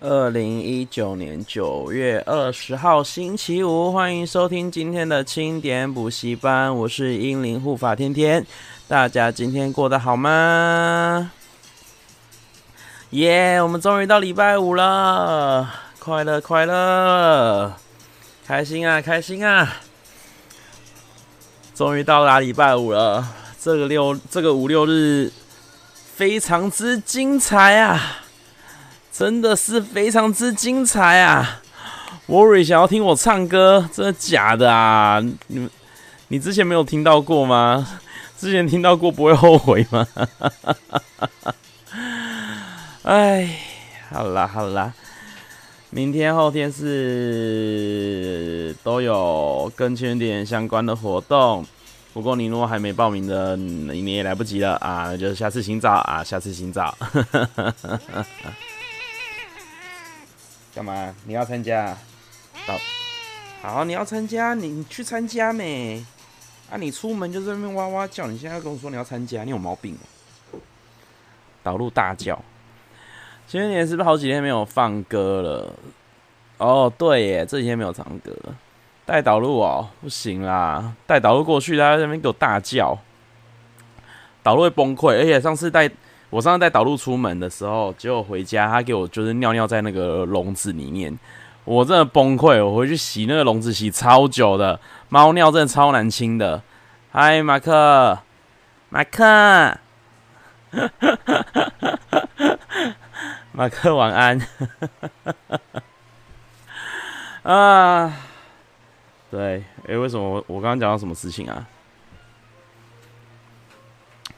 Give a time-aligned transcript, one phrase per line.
[0.00, 8.44] 二零一九年九月二十号星期五，欢迎收听今天的清点补习班，我是英灵护法天天，
[8.88, 11.30] 大家今天过得好吗？
[13.10, 17.74] 耶、我们终于到礼拜五了，快乐快乐，
[18.46, 19.76] 开心啊开心啊！
[21.74, 23.28] 终于到达礼拜五了，
[23.60, 25.30] 这个六这个五六日
[26.16, 28.21] 非常之精彩啊！
[29.12, 31.60] 真的是非常之精彩啊
[32.26, 35.22] ！Worry 想要听我唱歌，真的假的啊？
[35.48, 35.68] 你，
[36.28, 37.86] 你之前没有听到过吗？
[38.38, 40.08] 之前听到过不会后悔吗？
[43.04, 43.58] 哎，
[44.10, 44.94] 好啦好啦，
[45.90, 47.94] 明天后天是
[48.82, 51.66] 都有跟千点相关的活动，
[52.14, 55.08] 不过你如果还没报名的，你也来不及了啊！
[55.10, 56.96] 那就下次请早啊，下次请早。
[60.74, 61.14] 干嘛？
[61.26, 61.94] 你要参加？
[62.66, 62.78] 好，
[63.60, 66.02] 好，你要参加，你你去参加没？
[66.70, 70.58] 啊，你出门就在那边哇哇叫，你现在跟我说你要参加，你有毛病哦！
[71.62, 72.42] 导入大叫，
[73.46, 75.74] 前年是不是好几天没有放歌了？
[76.56, 78.34] 哦，对耶，这几天没有唱歌，
[79.04, 82.98] 带导入哦，不行啦，带导入过去，他在那边给我大叫，
[84.42, 85.90] 导入会崩溃，而且上次带。
[86.32, 91.18] 我上次在导入出门的时候，结果回家，他给我就是尿尿在那个笼子里面，
[91.66, 92.64] 我真的崩溃。
[92.64, 96.62] 我回去洗那个笼子，洗超久的，猫尿真的超难清的。
[97.10, 98.18] 嗨，马克，
[98.88, 99.76] 马克，
[103.52, 104.40] 马克晚安。
[107.42, 108.16] 啊，
[109.30, 111.66] 对，诶，为什么我我刚刚讲到什么事情啊？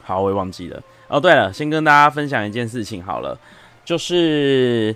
[0.03, 0.83] 好，我也忘记了。
[1.07, 3.37] 哦，对了，先跟大家分享一件事情好了，
[3.85, 4.95] 就是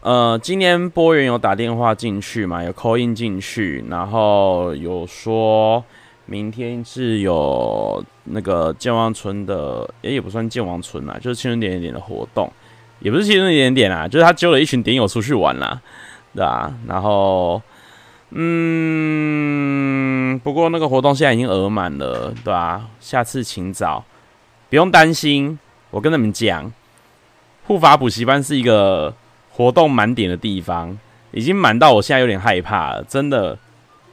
[0.00, 5.84] 呃，今天播员有打电话进去嘛，有 call in 进去，然后有说
[6.26, 12.50] 明天是有那个健忘村的，也也不算健忘村啦，就是青春点点点的活动，
[13.00, 15.80] 也不是青春点点点啦，就是他揪了一群点友出去玩啦，
[16.32, 16.72] 对吧？
[16.86, 17.60] 然后，
[18.30, 22.86] 嗯，不过那个活动现在已经额满了，对吧？
[23.00, 24.04] 下次请早。
[24.74, 25.56] 不用担心，
[25.92, 26.72] 我跟你们讲，
[27.68, 29.14] 护法补习班是一个
[29.52, 30.98] 活动满点的地方，
[31.30, 33.04] 已经满到我现在有点害怕了。
[33.04, 33.56] 真的，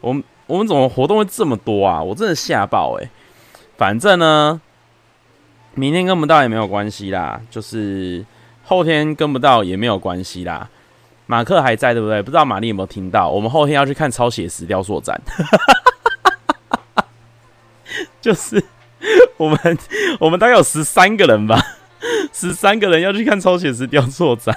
[0.01, 2.03] 我们我们怎么活动会这么多啊？
[2.03, 3.09] 我真的吓爆诶。
[3.75, 4.61] 反正呢，
[5.73, 8.23] 明天跟不到也没有关系啦，就是
[8.63, 10.69] 后天跟不到也没有关系啦。
[11.25, 12.21] 马克还在对不对？
[12.21, 13.27] 不知道玛丽有没有听到？
[13.27, 15.19] 我们后天要去看超写实雕塑展，
[18.21, 18.63] 就是。
[19.41, 19.77] 我们
[20.19, 21.59] 我们大概有十三个人吧，
[22.31, 24.55] 十三个人要去看超写实雕塑展，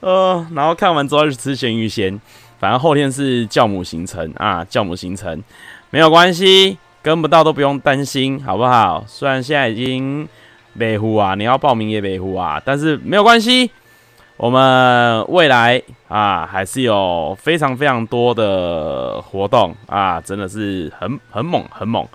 [0.00, 2.18] 呃，然后看完之后去吃咸鱼鲜，
[2.58, 5.42] 反正后天是教母行程啊，教母行程
[5.90, 9.04] 没有关系，跟不到都不用担心，好不好？
[9.06, 10.26] 虽然现在已经
[10.78, 13.70] 北湖啊，你要报名也北湖啊，但是没有关系，
[14.38, 22.08] 我们未来啊还是有非常非常多的活动啊，真的是很很猛很猛。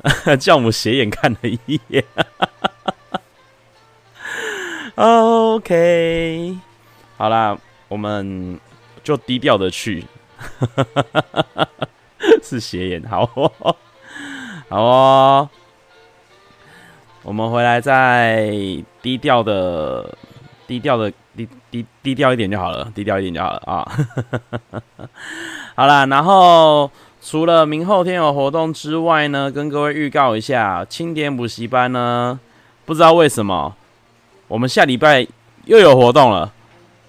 [0.40, 2.02] 教母斜眼看了一眼，
[4.96, 6.56] OK，
[7.18, 8.58] 好啦，我们
[9.02, 10.06] 就低调的去，
[12.42, 13.76] 是斜眼，好哦，
[14.70, 15.48] 好哦，
[17.22, 18.50] 我们回来再
[19.02, 20.16] 低调的，
[20.66, 23.86] 低调的，低低低调一点就好了，低调一点就好了啊，
[25.76, 26.90] 好啦，然后。
[27.22, 32.40] 除了明后天有活动之外呢，跟各位预告一下，清点补习班呢，
[32.84, 33.76] 不知道为什么，
[34.48, 35.26] 我们下礼拜
[35.66, 36.50] 又有活动了，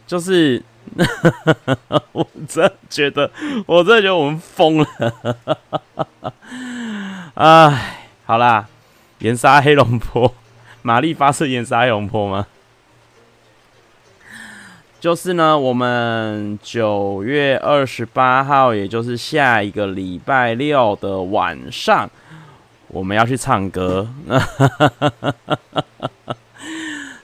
[0.06, 0.62] 就是，
[2.12, 3.32] 我真觉得，
[3.66, 4.88] 我真的觉得我们疯了，
[7.36, 8.68] 哎，好啦，
[9.20, 10.34] 岩杀黑龙坡，
[10.82, 12.48] 玛丽发射岩杀黑龙坡吗？
[15.02, 22.08] 就是呢，我们九月二十八号，也就是下一个礼拜六的晚上，
[22.90, 24.08] 我们要去唱歌。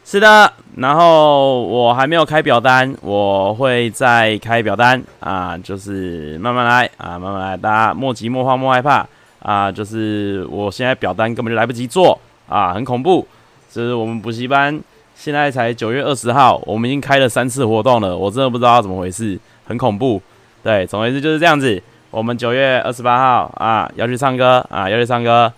[0.03, 9.07] 是的，然后我还没有开表单，我会再开表单啊，就是慢慢来啊，慢慢来，大家莫急莫慌莫害怕
[9.37, 12.19] 啊，就是我现在表单根本就来不及做
[12.49, 13.27] 啊，很恐怖，
[13.71, 14.81] 这是我们补习班。
[15.17, 20.21] 现在才九月二十号，我们已经开了三次活动了，我真的不知道怎么回事，很恐怖。
[20.63, 21.81] 对，总而言之就是这样子。
[22.11, 25.51] 我们九月二十八号啊要去唱歌啊，要去唱歌。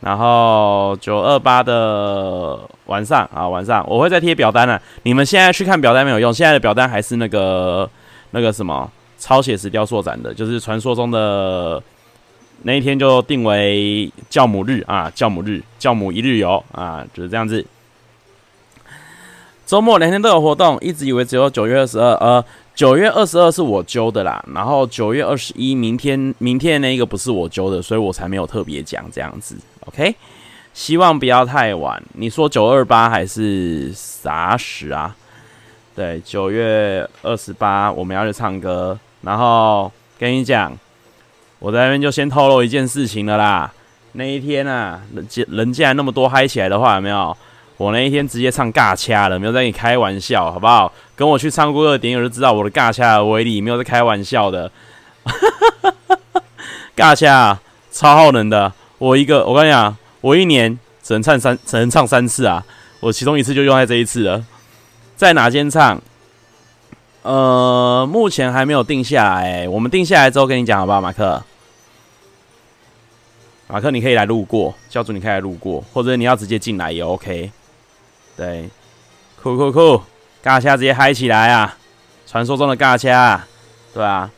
[0.00, 4.80] 然后九二八的晚上啊，晚上我会再贴表单了。
[5.04, 7.88] 你们现在去看表单没有用，现在的表单还是那个
[8.32, 11.80] 那个什么超写实雕塑展的，就是传说中的
[12.62, 17.64] 那一天就定为教母日啊，教母日，教母一日游啊，就是这样子。
[19.72, 29.56] 周末两天都有活动，一直以为只有九月二十二，呃，九月二十二是我揪的啦，然后九月二十一，明天明天那个不是我揪的，所以我才没有特别讲这样子。
[29.86, 30.14] OK，
[30.74, 32.02] 希望不要太晚。
[32.12, 35.16] 你说九二八还是啥时啊？
[35.96, 40.70] 对，九月二十八我们要去唱歌，然后跟你讲，
[41.58, 43.72] 我在那边就先透露一件事情了啦。
[44.12, 47.34] 那一天啊，人人既然那么多嗨起来的话，有没有？
[47.76, 50.92] 我那一天直接唱尬掐了，没有在跟你开玩笑，好不好？
[51.16, 54.70] 跟我去唱过的点友就知道我的尬掐的威力，没有在开玩笑的。
[56.96, 57.58] 尬掐
[57.90, 62.64] 超耗能的，我一个，我跟你讲，我一年只能唱三，只能唱三次啊，
[63.00, 64.44] 我其中一次就用在这一次了。
[65.16, 66.00] 在哪间唱？
[67.22, 71.42] 呃，目前还没有定下来，我们定下来之后跟你讲，好不好，马克？
[73.68, 77.50] 马克，你可以来路过，教主你可以来路过，或者你要直接进来也 OK。
[78.36, 78.68] 对，
[79.42, 80.02] 酷酷酷，
[80.42, 81.76] 尬掐直接嗨起来啊！
[82.26, 83.40] 传说中的尬掐，
[83.92, 84.30] 对啊。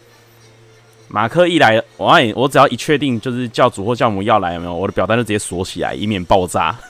[1.07, 4.75] 马克一来，我爱我只要一确定就是教主或教母要来，有没有？
[4.75, 6.75] 我的表单就直接锁起来，以免爆炸。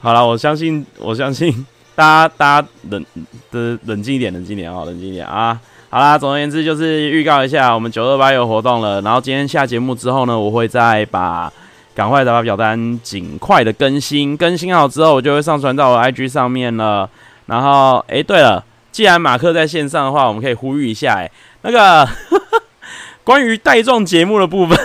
[0.00, 1.64] 好了，我相信，我相信
[1.94, 3.06] 大家，大家冷
[3.52, 5.60] 的冷静一点，冷静一点啊，冷静一点啊。
[5.88, 9.00] 好啦，总而言之就是预告一下，我们九二八有活动了。
[9.02, 11.52] 然后今天下节目之后呢，我会再把。
[11.94, 17.08] 赶快的把表单尽快的更新，更新好之后我就会上传到我 IG 上面了。
[17.46, 21.30] 然后，哎、对了，既然马克在线上的话，我们可以呼吁一下，哎，
[21.62, 22.62] 那个呵呵
[23.24, 24.78] 关于带状节目的部分，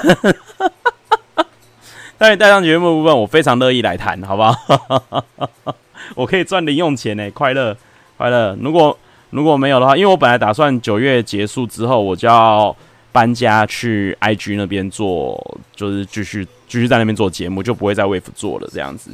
[2.17, 5.23] 关于带状节目的部分，我非常乐意来谈，好不好？
[6.15, 7.77] 我可以赚零用钱呢，快乐
[8.17, 8.57] 快乐。
[8.59, 8.97] 如果
[9.29, 12.75] 如果没有的话，因为我本来打算九月结束之后，我就要
[13.11, 16.47] 搬家去 IG 那边做，就是继续。
[16.67, 19.11] 继续在那边做节目，就不会在 Wave 做了，这样子，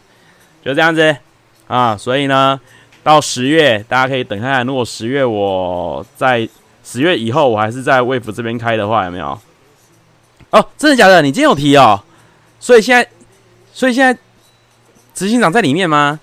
[0.64, 1.16] 就这样子
[1.68, 1.98] 啊。
[1.98, 2.60] 所以呢，
[3.04, 6.48] 到十月大家可以等看看，如果十月我在
[6.84, 9.40] 十月以后我还是在 Wave 这边开的话，有没有？
[10.52, 11.22] 哦，真的假的？
[11.22, 12.02] 你今天有提哦。
[12.60, 13.10] 所以现在，
[13.74, 14.20] 所以现在
[15.14, 16.20] 执行长在里面吗？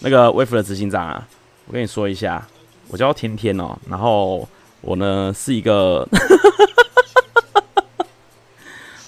[0.00, 1.26] 那个 Wave 的执行长啊，
[1.66, 2.46] 我跟你说一下，
[2.88, 3.76] 我叫天天哦。
[3.88, 4.48] 然后
[4.80, 6.06] 我呢是一个。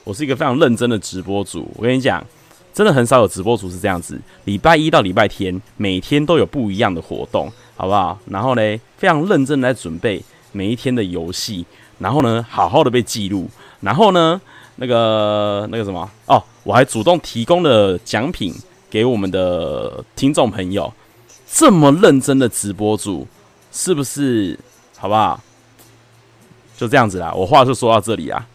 [0.06, 2.24] 我是一个非常认真的直播主，我跟你讲，
[2.72, 8.16] 真的很少有直播主是这样子，礼拜一到礼拜天，每天都有不一样的活动，好不好？
[8.26, 10.22] 然后呢，非常认真的在准备
[10.52, 11.66] 每一天的游戏，
[11.98, 13.50] 然后呢，好好的被记录，
[13.80, 14.40] 然后呢，
[14.76, 18.54] 那个那个什么哦，我还主动提供了奖品
[18.88, 20.94] 给我们的听众朋友，
[21.50, 23.26] 这么认真的直播主，
[23.72, 24.56] 是不是？
[24.96, 25.42] 好不好？
[26.76, 28.46] 就这样子啦，我话就说到这里啊。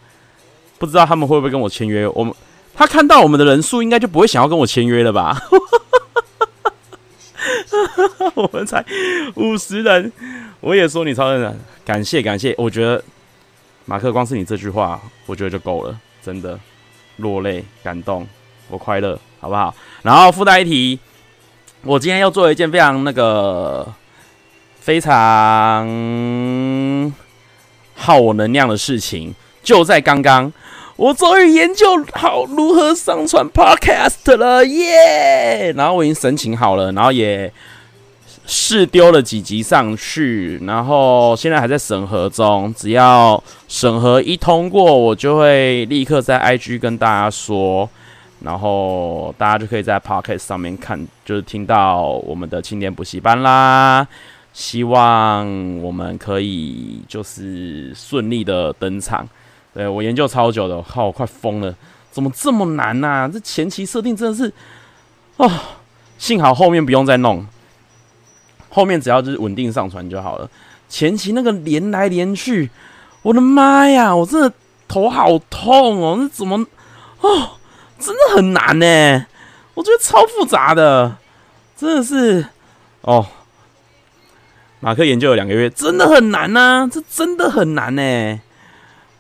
[0.82, 2.08] 不知道他们会不会跟我签约？
[2.08, 2.34] 我们
[2.74, 5.40] 他看到我们的人数，应该就不会想要跟我签约了吧？
[8.34, 8.84] 我们才
[9.36, 10.12] 五十人，
[10.60, 12.56] 我也说你超认真，感谢感谢。
[12.58, 13.04] 我觉得
[13.86, 16.60] 马克光是你这句话，我觉得就够了，真的
[17.18, 18.28] 落泪感动，
[18.68, 19.76] 我快乐，好不好？
[20.02, 20.98] 然后附带一提，
[21.84, 23.88] 我今天要做了一件非常那个
[24.80, 25.88] 非常
[27.94, 30.52] 耗我能量的事情，就在刚刚。
[30.98, 35.74] 我终于研究好如何上传 Podcast 了，耶！
[35.76, 37.52] 然后我已经申请好了，然后也
[38.46, 42.72] 试丢了几集上去，然后现在还在审核中。
[42.78, 47.90] 只要审核一通过，我就会立刻在 IG 跟大家说，
[48.42, 54.08] 然后大家就可以在 Podcast 上面看，就是听到我们的青年补习班啦。
[54.54, 59.28] 希望我们可以就是顺利的登场。
[59.74, 61.74] 对，我研究超久的，靠，我快疯了！
[62.12, 63.30] 怎么这么难呐、啊？
[63.32, 64.52] 这前期设定真的是，
[65.38, 65.50] 哦，
[66.18, 67.46] 幸好后面不用再弄，
[68.70, 70.50] 后面只要就是稳定上传就好了。
[70.90, 72.70] 前期那个连来连去，
[73.22, 74.52] 我的妈呀，我真的
[74.90, 76.18] 头好痛哦！
[76.20, 76.68] 那怎么，
[77.22, 77.52] 哦，
[77.98, 79.26] 真的很难呢？
[79.74, 81.16] 我觉得超复杂的，
[81.78, 82.46] 真的是，
[83.04, 83.26] 哦，
[84.82, 88.42] 马克研究了两个月，真的很难呐、啊，这真的很难呢。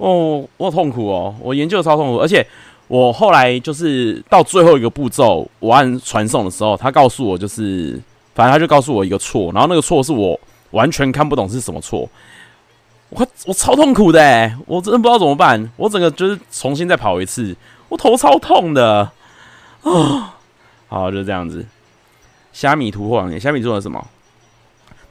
[0.01, 1.35] 哦，我痛苦哦！
[1.39, 2.43] 我研究超痛苦，而且
[2.87, 8.01] 我后来就是到最后一个步骤，我按传送的时候，他告诉我就是，
[8.33, 10.39] 反正他就告诉我一个错，然后那个错是我
[10.71, 12.09] 完全看不懂是什么错。
[13.09, 17.55] 我我超痛苦的，我真的不知道怎么办，我整个就是重新再跑一次，
[17.87, 19.11] 我头超痛的
[19.83, 20.35] 啊！
[20.87, 21.63] 好，就这样子。
[22.51, 24.03] 虾米突破，虾米做了什么？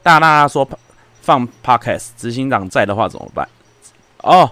[0.02, 0.68] 大大说
[1.20, 3.48] 放 podcast，执行长在的话怎么办？
[4.22, 4.50] 哦，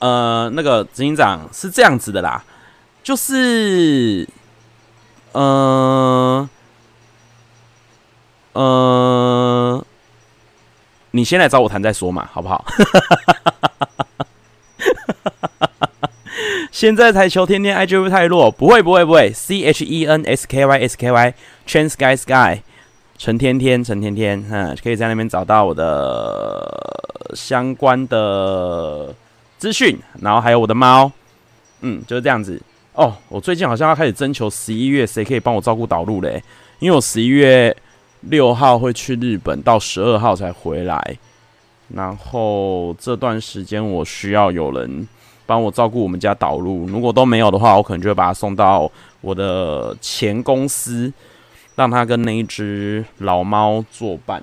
[0.00, 2.42] 呃，那个执行长是这样子的啦，
[3.02, 4.28] 就是，
[5.32, 6.48] 呃，
[8.52, 9.84] 呃。
[11.12, 12.64] 你先来找我谈再说嘛，好不好？
[16.70, 18.48] 现在才求天天 IG 会不会太弱？
[18.48, 21.34] 不会不会不会，C H E N S K Y S K Y
[21.66, 22.62] Chen Sky Sky
[23.18, 29.12] 陈天天陈天天，嗯，可以在那边找到我的相关的
[29.60, 31.12] 资讯，然后还有我的猫，
[31.82, 32.60] 嗯，就是这样子。
[32.94, 36.42] 哦，我最近好像要开始征求十一月谁可以帮我照顾导入嘞，
[36.80, 37.76] 因为我十一月。
[38.24, 41.16] 六号会去日本，到十二号才回来。
[41.88, 45.08] 然后这段时间我需要有人
[45.46, 51.10] 帮我照顾我们家导入，如果都没有的话，我可能就会把它送到我的前公司，
[51.74, 54.42] 让他跟那一只老猫作伴。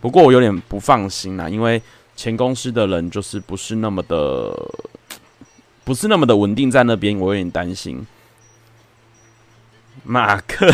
[0.00, 1.82] 不过我有点不放心啦，因为
[2.20, 4.54] 前公司的人就是不是那么的，
[5.84, 8.06] 不是那么的稳定在那边，我有点担心。
[10.04, 10.70] 马克。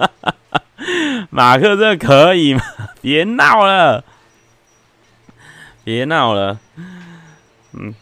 [1.32, 2.60] 马克，这可以吗？
[3.00, 4.04] 别闹了，
[5.82, 6.60] 别闹了。
[7.72, 7.94] 嗯，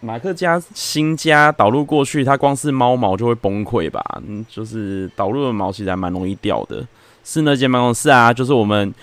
[0.00, 4.02] 马克家新家导入过去，它光是猫毛就会崩溃吧？
[4.26, 6.82] 嗯，就是导入的毛其实还蛮容易掉的。
[7.22, 8.94] 是那间办公室啊，就是我们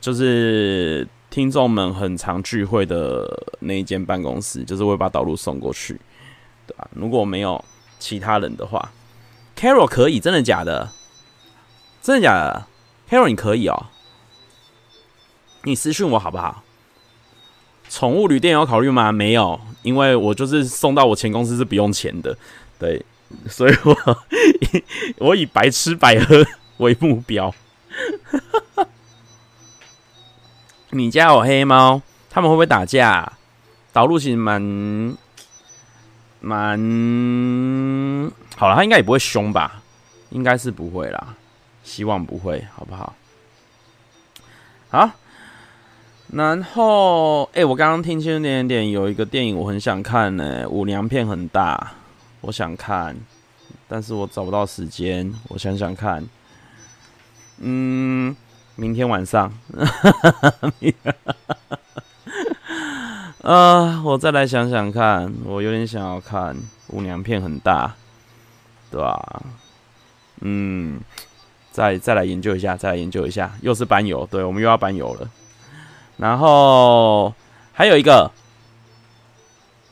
[0.00, 3.26] 就是听众们很常聚会的
[3.60, 5.98] 那一间办公室，就是会把导入送过去，
[6.66, 6.86] 对吧？
[6.94, 7.64] 如果没有
[7.98, 8.92] 其他人的话
[9.56, 10.90] ，Carol 可以，真的假的？
[12.02, 12.66] 真的假的
[13.08, 13.86] ？Carol，你可以哦。
[15.62, 16.62] 你私讯我好不好？
[17.88, 19.10] 宠物旅店有考虑吗？
[19.10, 22.36] 没有，因为我就是送到我前公司是不用钱的，
[22.78, 23.02] 对，
[23.48, 23.96] 所以我
[24.60, 24.84] 以
[25.16, 26.44] 我以白吃白喝
[26.76, 27.54] 为目标。
[30.94, 33.32] 你家有黑猫，他们会不会打架？
[33.94, 34.60] 导入其实蛮
[36.40, 36.78] 蛮
[38.56, 39.82] 好了，他应该也不会凶吧？
[40.30, 41.34] 应该是不会啦。
[41.82, 43.14] 希望不会，好不好？
[44.90, 45.10] 好，
[46.28, 51.92] 然后，哎、我刚刚听清点点有一个电影，我很想看呢、欸，舞娘片很大，
[52.42, 53.16] 我想看，
[53.88, 56.28] 但是我找不到时间，我想想看，
[57.58, 58.36] 嗯，
[58.76, 59.52] 明天晚上，
[63.42, 66.56] 啊、呃，我再来想想看，我有点想要看
[66.88, 67.94] 舞娘片很大，
[68.90, 69.42] 对吧、
[70.40, 71.00] 嗯。
[71.72, 75.30] 再再来研究一下，再来研究一下，又是班游，对，我们又要班游了。
[76.18, 77.34] 然后
[77.72, 78.30] 还有一个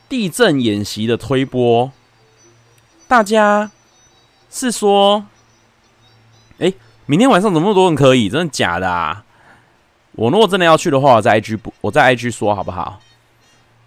[0.07, 1.91] 地震演习的推播，
[3.07, 3.71] 大家
[4.51, 5.25] 是说，
[6.59, 6.71] 哎、
[7.05, 8.29] 明天晚上怎么那么多人可以？
[8.29, 9.23] 真的假的啊？
[10.13, 12.99] 我如果真的要去的话，我在 IG 不，我在 IG 说好不好？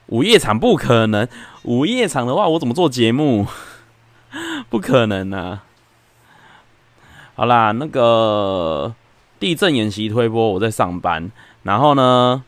[0.06, 1.26] 午夜场不可能，
[1.62, 3.46] 午夜场的话，我怎么做节目？
[4.68, 5.62] 不可能啊！
[7.36, 8.94] 好啦，那个
[9.38, 11.30] 地震演习推播，我在上班。
[11.62, 12.42] 然后呢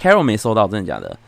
[0.00, 1.18] ，Carol 没收到，真的假的？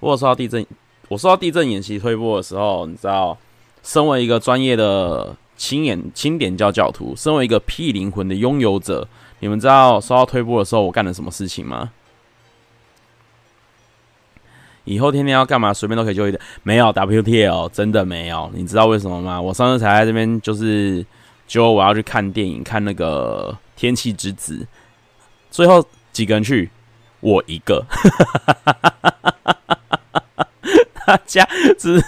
[0.00, 0.64] 我有收到地震，
[1.08, 3.36] 我收到地震演习推播的时候，你知道，
[3.82, 9.06] 身为一个专业的亲眼青点教教徒，身为一个屁灵魂的拥有者，
[9.40, 11.90] 你们知道收到推波的时候我干了什么事情吗？
[14.84, 18.50] 以后天天要干嘛，随便都可以就一点，没有 WTL，真的没有。
[18.54, 19.38] 你知道为什么吗？
[19.38, 21.04] 我上次才在这边就是。
[21.50, 24.58] 就我要去看电影，看那个《天气之子》，
[25.50, 26.70] 最后几个人去，
[27.18, 27.84] 我一个。
[31.10, 31.44] 大家
[31.76, 32.00] 只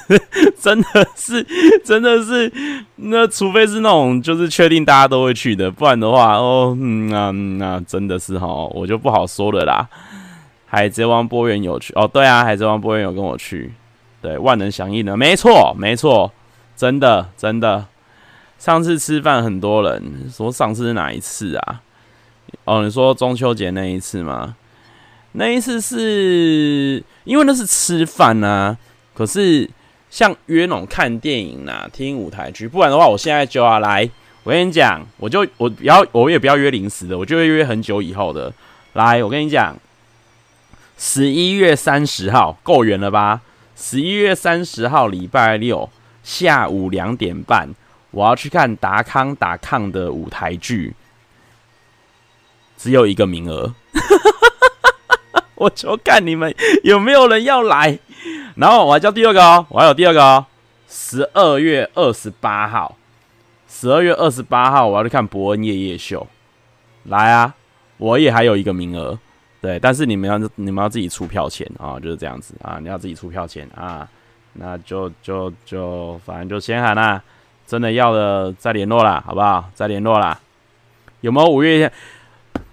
[0.61, 1.45] 真的是，
[1.85, 2.53] 真的是，
[2.95, 9.89] 那除非是那种就是确定大家都会去的，不然的话，哦，嗯那、啊嗯啊、真的是哈，我就不好说了啦。
[10.67, 13.73] 海贼王波源有去哦，对啊，海贼王波源有跟我去，
[14.21, 16.31] 对，万能响应的，没错，没错，
[16.77, 17.87] 真的，真的。
[18.57, 21.81] 上次吃饭很多人说，上次是哪一次啊？
[22.67, 24.55] 哦，你说中秋节那一次吗？
[25.33, 28.79] 那一次是因为那是吃饭啊。
[29.15, 29.69] 可是
[30.11, 34.09] 像约那种看电影啊、听舞台剧，不然的话，我现在就要来。
[34.45, 38.53] 我跟你讲，我就我要，我也不要约临时的，我就会约很久以后的。
[38.95, 39.77] 来，我跟你讲，
[40.99, 43.41] 十一月三十号够远了吧？
[43.77, 45.89] 十一月三十号礼拜六
[46.23, 47.75] 下午两点半。
[48.11, 50.93] 我要去看达康达康的舞台剧，
[52.77, 53.73] 只有一个名额。
[55.65, 56.53] 我就看你们
[56.83, 57.99] 有没有人要来。
[58.57, 60.45] 然后我还叫第二个哦，我还有第二个哦，
[60.89, 62.97] 十二月二十八号，
[63.69, 66.27] 十二月二十八号我要去看伯恩夜夜秀，
[67.05, 67.55] 来啊，
[67.97, 69.19] 我也还有一个名额，
[69.61, 74.07] 对，但是你们要你们要自己出票钱啊，就是这样子啊，你要自己出票钱啊，
[74.55, 77.23] 那就就就反正就先喊啦，
[77.67, 79.71] 真的要的再联络啦，好不好？
[79.75, 80.39] 再联络啦，
[81.23, 81.93] 有没有五月天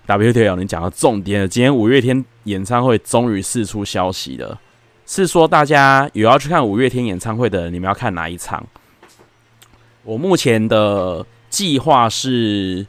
[0.05, 1.47] ？WTO，你讲到重点了。
[1.47, 4.59] 今天五月天演唱会终于释出消息了，
[5.05, 8.65] 是说大家有要去看五月天演唱会的，你们要看哪一场？
[10.03, 12.85] 我目前的计划是，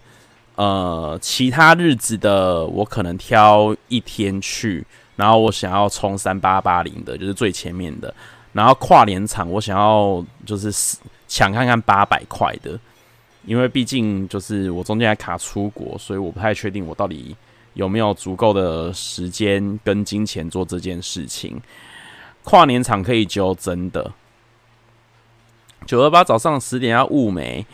[0.57, 4.87] 呃，其他日子的我可能挑一天去，
[5.17, 8.13] 然后我想要冲三八八零的，就是最前面的，
[8.53, 10.73] 然后跨年场我想要就是
[11.29, 12.79] 抢看看八百块的。
[13.47, 17.35] 因为毕竟就是我中间还卡出国，所以我不太确定我到底
[17.81, 21.59] 有没有足够的时间跟金钱做这件事情。
[22.45, 24.13] 跨年场可以揪，真的。
[25.87, 27.65] 九二八早上十点要雾眉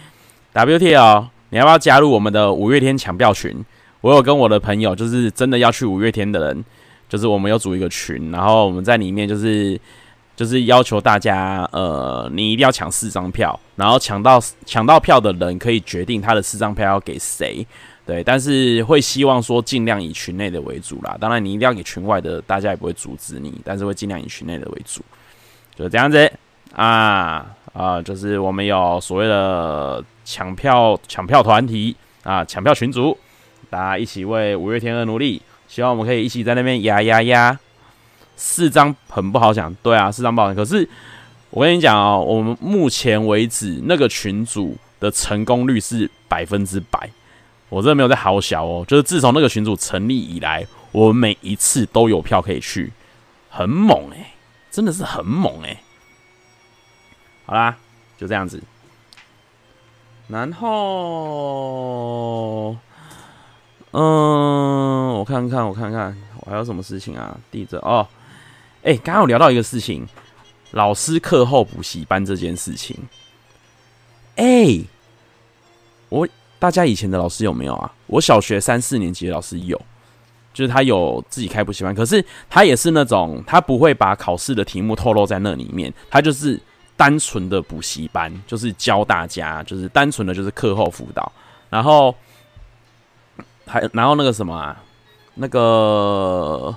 [0.55, 3.65] ，WTL，你要不要加入我们的五月天抢票群？
[4.01, 6.65] 我有跟我的朋友，就是真的要去五月天的人，
[7.09, 9.79] 就是我们有组一个群，然后我们在里面就是。
[10.37, 17.67] 就是要求大家，呃，你一定要抢四张票，然后抢到抢到票的人可以决定他的四张票要给谁，
[18.07, 18.23] 对。
[18.25, 21.17] 但是会希望说尽量以群内的为主啦。
[21.21, 25.03] 当然，你一定要给群外的，大家也不会阻止你，但是会尽量以群内的为主，
[25.75, 26.33] 就这样子
[26.75, 33.17] 啊啊，就是我们有所谓的抢票抢票团体啊，抢票群组，
[33.69, 37.59] 大家一起为五月天而努力，希望我们可以一起在那边压压压。
[38.39, 40.55] 四张很不好讲，对啊，四张不好讲。
[40.55, 40.87] 可是
[41.49, 47.09] 我跟你讲哦，我们目前为止那个群组的成功率是百分之百，
[47.76, 48.83] 我真的没有在好小哦。
[48.88, 52.90] 就是自从那个群组成立以来，我每一次都有票可以去，
[53.50, 54.28] 很猛诶、
[54.71, 55.78] 真的是很猛诶、
[57.45, 57.76] 好啦，
[58.16, 58.62] 就这样子。
[60.28, 60.71] 然后，
[63.90, 67.38] 嗯，我看看，我看看，我还有什么事情啊？
[67.51, 68.09] 地震哦。
[68.83, 70.09] 哎，刚刚有聊到一个事情，
[70.70, 72.96] 老师课后补习班这件事情。
[74.37, 74.81] 哎，
[76.09, 76.27] 我
[76.59, 77.92] 大家以前的老师有没有啊？
[78.07, 79.81] 我小学三四年级的老师有，
[80.53, 86.61] 就是他有自己开补习班，可是他也是那种他不会把考试的题目透露在那里面，他就是
[86.97, 91.31] 单纯的补习班，就是教大家，就是单纯的就是课后辅导，
[91.69, 92.14] 然后
[93.66, 94.83] 还然后那个什么啊，
[95.35, 96.75] 那个。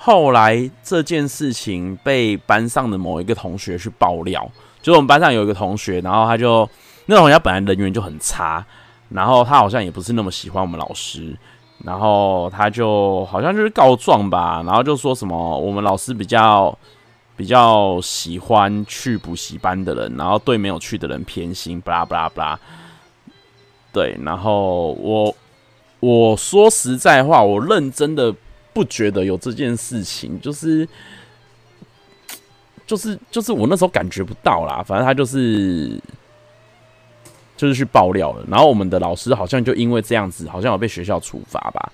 [0.00, 4.48] 后来这件事情被班上的某一个同学去爆料，
[4.80, 6.66] 就是我们班上有一个同学，然后他就
[7.08, 8.64] 那个同学本来人缘就很差，
[9.08, 11.36] 然后他好像也不是那么喜欢我们老师，
[11.84, 16.78] 然后他就好像就是告状吧，然后就说什么我们老师比较
[17.36, 22.60] 比较喜欢去补习班的人，然后对没有去的人偏心，巴拉巴拉巴拉。
[23.92, 25.34] 对，然后我
[26.00, 28.34] 我说实在话，我认真的。
[28.74, 30.88] 不觉得有这件事情，就是，
[32.86, 34.84] 就是，就是我那时候感觉不到啦。
[34.86, 36.00] 反正他就是，
[37.58, 38.42] 就是去爆料了。
[38.48, 41.92] 然后我们的老师好像就因为这样子，好像有被学校处罚吧。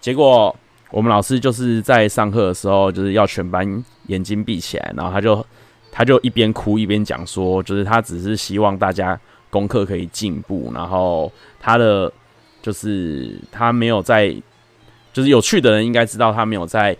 [0.00, 0.56] 结果
[0.90, 5.46] 我们老师就是在上课的时候，就是要全班眼睛闭起来，然后他就
[5.90, 12.10] 他就一边哭一边讲说，就是他只是希望大家功课可以进步，然后他的
[12.62, 14.34] 就是他没有在。
[15.14, 16.96] 就是有趣的人应该知道，他没有在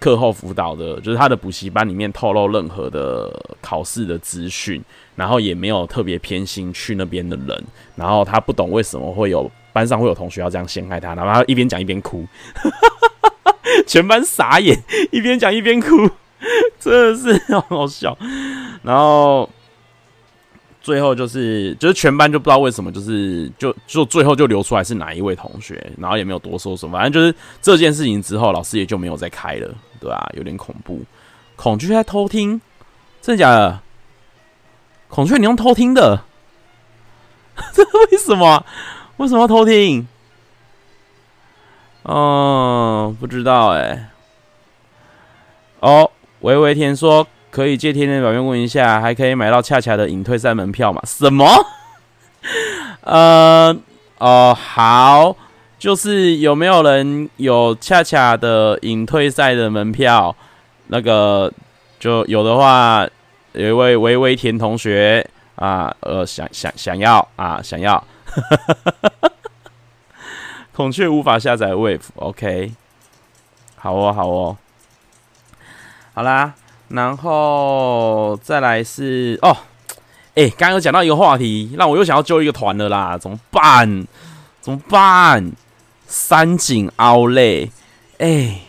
[0.00, 3.30] 课后辅导的，就是他的补习班里面透露任何的
[3.62, 4.82] 考试的资讯，
[5.16, 7.64] 然后也没有特别偏心去那边的人，
[7.96, 12.24] 然后他不懂为什么会有班上会有同学要这样陷害他，然后他一边讲一边哭，
[13.84, 16.08] 全班傻眼，一边讲一边哭，
[16.78, 18.16] 真的是好好笑，
[18.82, 19.50] 然后。
[20.82, 30.30] 最后就是，就是全班就不知道为什么，就是就就最后就流出来是哪一位同学，然后也没有多说什么，反正就是这件事情之后，老师也就没有再开了，对吧、啊？
[30.36, 31.00] 有点恐怖，
[31.56, 32.60] 恐惧在偷听，
[33.20, 33.80] 真的假的？
[35.08, 36.22] 孔雀你用偷听的，
[37.72, 38.64] 这 为什么？
[39.18, 40.06] 为什么要偷听？
[42.02, 44.06] 哦，不知道哎、欸。
[45.80, 47.26] 哦，微微甜说。
[47.48, 51.00] 可以借天天表面问一下，还可以买到恰恰的引退赛门票吗？
[51.06, 51.48] 什么？
[53.00, 53.74] 呃，
[54.18, 55.34] 哦，好，
[55.78, 60.36] 就是有没有人有恰恰的引退赛的门票？
[60.88, 61.50] 那个
[61.98, 63.08] 就有的话，
[63.56, 68.02] 有一位微微甜同学啊，呃，想想想要啊，想要。
[70.72, 72.72] 孔雀无法下载 Wave，OK，
[73.76, 74.56] 好哦，好哦，
[76.12, 76.52] 好啦，
[76.88, 79.56] 然后再来是哦，
[80.34, 84.06] 哎、刚刚有讲到一个话题，让我又想要揪一个团了啦，怎么办？
[84.60, 85.52] 怎么办？
[86.06, 87.70] 三井奥莱，
[88.18, 88.60] 哎、欸，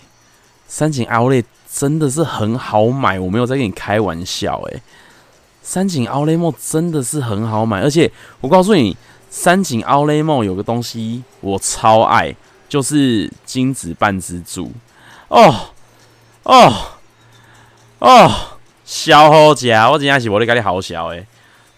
[0.66, 1.44] 三井奥莱
[1.78, 4.82] 真的是很好买，我没有在跟你开玩笑、欸，哎，
[5.62, 8.12] 三井奥莱 mall 真的是很好买，而且
[8.42, 8.98] 我告诉你，
[9.30, 12.36] 三井奥莱 mall 有个东西我超爱，
[12.68, 14.72] 就是金子半之助。
[15.28, 15.70] 哦
[16.44, 16.74] 哦
[18.00, 18.32] 哦，
[18.84, 21.28] 小好吃，我真的是我的咖喱好小诶。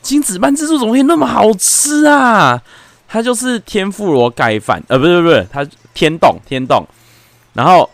[0.02, 2.62] 金子半之助怎么会那么好吃啊？
[3.06, 6.88] 它就是天妇罗盖饭，呃，不是不是，它天洞天洞，
[7.54, 7.90] 然后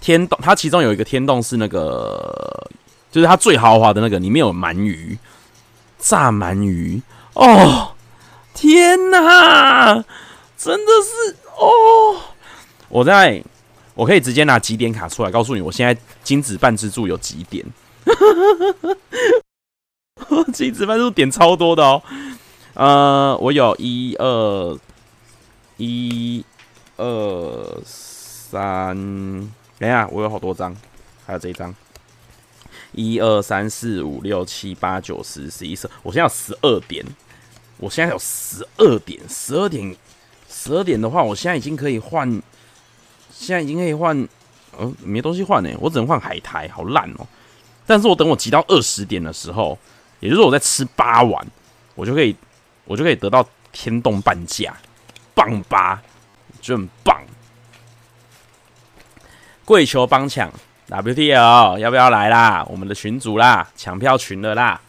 [0.00, 2.68] 天洞它其中有一个天洞是那个，
[3.10, 5.18] 就是它最豪华的那个，里面有鳗鱼，
[5.98, 7.00] 炸鳗鱼，
[7.34, 7.92] 哦，
[8.54, 10.04] 天哪，
[10.56, 12.16] 真的是哦，
[12.88, 13.44] 我在。
[13.94, 17.66] 我可以直接拿几点卡出来，告诉你我现在金子半之助有几点。
[20.54, 22.00] 金子半之助点超多的哦。
[22.74, 24.78] 呃，我有一二
[25.78, 26.44] 一
[26.96, 28.96] 二三，
[29.78, 30.76] 等一下，我有好多张，
[31.26, 31.74] 还有这一张，
[32.92, 37.04] 一二三四五六七八九十十一十，我现在有十二点，
[37.76, 39.96] 我现在有十二点，十二点，
[40.48, 42.42] 十二点的话，我现在已经可以换。
[43.30, 44.16] 现在已经可以换，
[44.80, 47.26] 嗯，没东西换呢，我只能换海苔，好烂哦。
[47.86, 49.78] 但是我等我集到二十点的时候，
[50.18, 51.46] 也就是我在吃八碗，
[51.94, 52.34] 我就可以，
[52.84, 54.76] 我就可以得到天动半价，
[55.36, 56.02] 棒吧，
[56.60, 57.17] 就很棒。
[59.68, 60.50] 跪求帮抢
[60.88, 62.64] WTL，要不要来啦？
[62.70, 64.80] 我们的群主啦，抢票群了啦。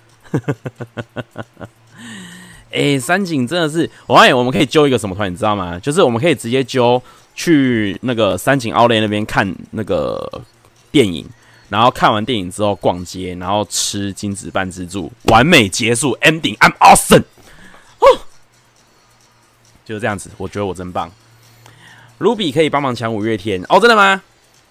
[2.71, 5.77] 哎、欸，三井真的是，我发现我们可以揪一个什么团，你知道吗？
[5.79, 7.03] 就是我们可以直接揪。
[7.35, 10.41] 去那个三井奥莱那边看那个
[10.91, 11.25] 电影，
[11.69, 17.23] 然后看完电影之后逛街，然后吃金子半自助，完美结束，ending I'm awesome，
[17.99, 18.19] 哦，
[19.85, 21.09] 就是这样子，我觉得我真棒。
[22.19, 24.21] Ruby 可以帮忙抢五月天哦，真的吗？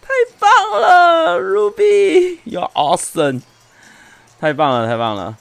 [0.09, 3.43] 太棒了，Ruby，you're awesome，
[4.41, 5.37] 太棒了，太棒了。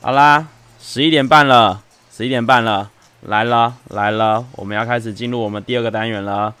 [0.00, 0.48] 好啦，
[0.80, 2.90] 十一点半了，十一点半了。
[3.20, 6.54] 来了来了，我们要开始进入我们第二个单元了。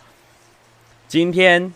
[1.08, 1.74] 今天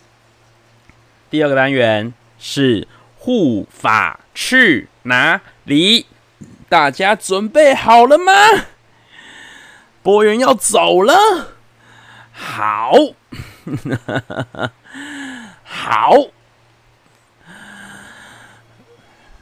[1.29, 2.87] 第二个单元是
[3.19, 6.07] 护法去哪里？
[6.69, 8.33] 大家准备好了吗？
[10.03, 11.49] 博元要走了，
[12.33, 12.93] 好，
[15.79, 16.13] 好。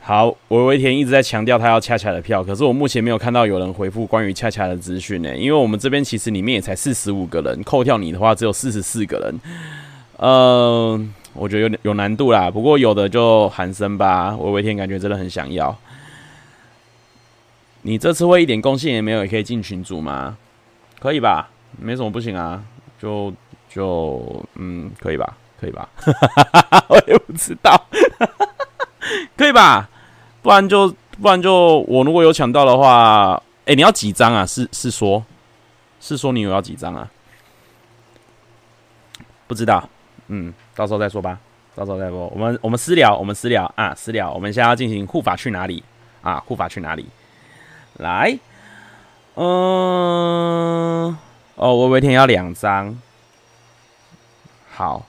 [0.02, 5.34] 好，微微甜一直在强调他要恰恰的票，可是我目前没有看到有人回复关于恰恰的资讯呢。
[5.34, 9.40] 因为我们这边其实里面也才四十五个人，扣掉你的话只有四十四个人。
[10.18, 12.50] 嗯、我觉得有点有难度啦。
[12.50, 15.76] 不过有的就喊声吧，微微甜感觉真的很想要。
[17.82, 20.36] 你这次会一点贡献也没有，也可以进群组吗？
[21.00, 21.48] 可以吧？
[21.80, 22.62] 没什么不行啊，
[23.00, 23.32] 就
[23.68, 25.36] 就嗯，可以吧？
[25.60, 25.88] 可以吧？
[26.88, 27.86] 我也不知道，
[29.36, 29.88] 可以吧？
[30.42, 30.88] 不然就
[31.20, 34.44] 不然就我如果有抢到的话，哎、你要几张啊？
[34.46, 35.24] 是是说，
[36.00, 37.08] 是说你有要几张啊？
[39.46, 39.88] 不知道，
[40.28, 41.38] 嗯，到时候再说吧，
[41.74, 42.26] 到时候再说。
[42.28, 44.32] 我们我们私聊，我们私聊啊，私聊。
[44.32, 45.82] 我们现在要进行护法去哪里
[46.22, 46.38] 啊？
[46.46, 47.06] 护法去哪里？
[47.98, 48.38] 来，
[49.34, 51.16] 嗯，
[51.54, 52.96] 哦，我每天要两张，
[54.70, 55.06] 好，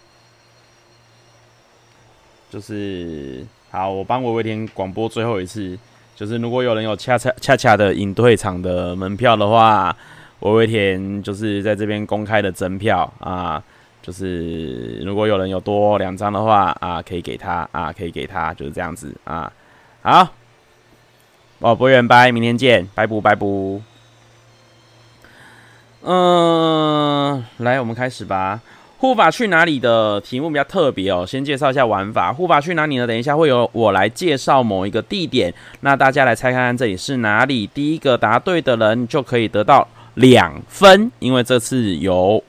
[2.50, 3.46] 就是。
[3.70, 5.78] 好，我帮微微甜广播最后一次，
[6.16, 9.94] 就是如果有人有恰恰恰恰的隐退场的门票的话，
[10.40, 13.62] 微微甜就是在这边公开的征票啊，
[14.02, 19.52] 就是如果有人有多两张的话啊，可以给他啊，可以给他，就是这样子啊。
[20.02, 20.30] 好，
[21.60, 23.82] 哦，博远拜，明天见，拜不拜不。
[26.04, 28.62] 嗯，来，我们开始吧。
[29.00, 32.34] 护法去哪里的题目比较特别哦，先介绍一下玩法。
[32.34, 33.06] 护法去哪里呢？
[33.06, 37.68] 等一下会由我来介绍某一个地点，那大家来猜看看这里是哪里。
[37.68, 42.44] 第一个答对的人就可以得到两分，因为这次有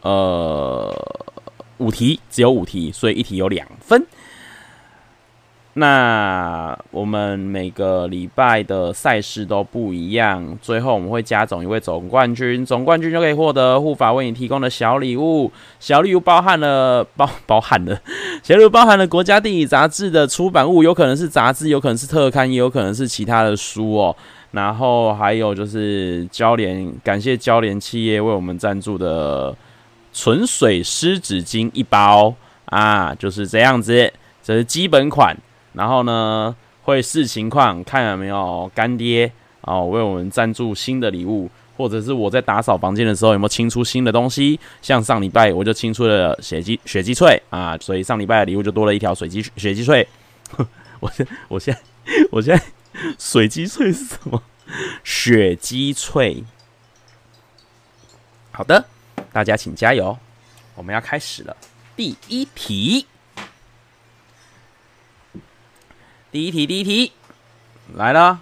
[0.00, 0.94] 呃
[1.76, 4.02] 五题，只有五题，所以一题有两分。
[5.74, 15.50] 那我们每个礼拜的赛事都不一样，最后我们会加总一位总冠军，总冠军就可以获得护法为你提供的小礼物。
[15.80, 17.98] 小礼物包含了包 包含了
[18.44, 24.14] 小礼物包含了国家地理杂志的出版物，有可能是杂志，有可能是特刊，也有可能是其他的书哦。
[24.50, 29.56] 然后还有就是交联，感谢交联企业为我们赞助的
[30.12, 32.34] 纯水湿纸巾一包。
[32.66, 35.34] 啊，就是这样子，这是基本款。
[35.72, 39.32] 然后呢，会视情况看有没有干爹
[39.62, 44.58] 哦，为我们赞助新的礼物，或者是我在打扫房间的时候有没有清出新的东西。
[44.82, 50.06] 像上礼拜我就清出了血鸡血鸡脆啊，所以上礼拜的礼物就多了一条水鸡血鸡脆。
[51.00, 51.80] 我现我现在
[52.30, 52.62] 我现在
[53.18, 54.42] 水鸡脆是什么？
[55.04, 56.44] 血鸡脆。
[58.50, 58.84] 好的，
[59.32, 60.16] 大家请加油，
[60.74, 61.56] 我们要开始了。
[61.96, 63.06] 第一题。
[66.32, 67.12] 第一题，第一题
[67.94, 68.40] 来了。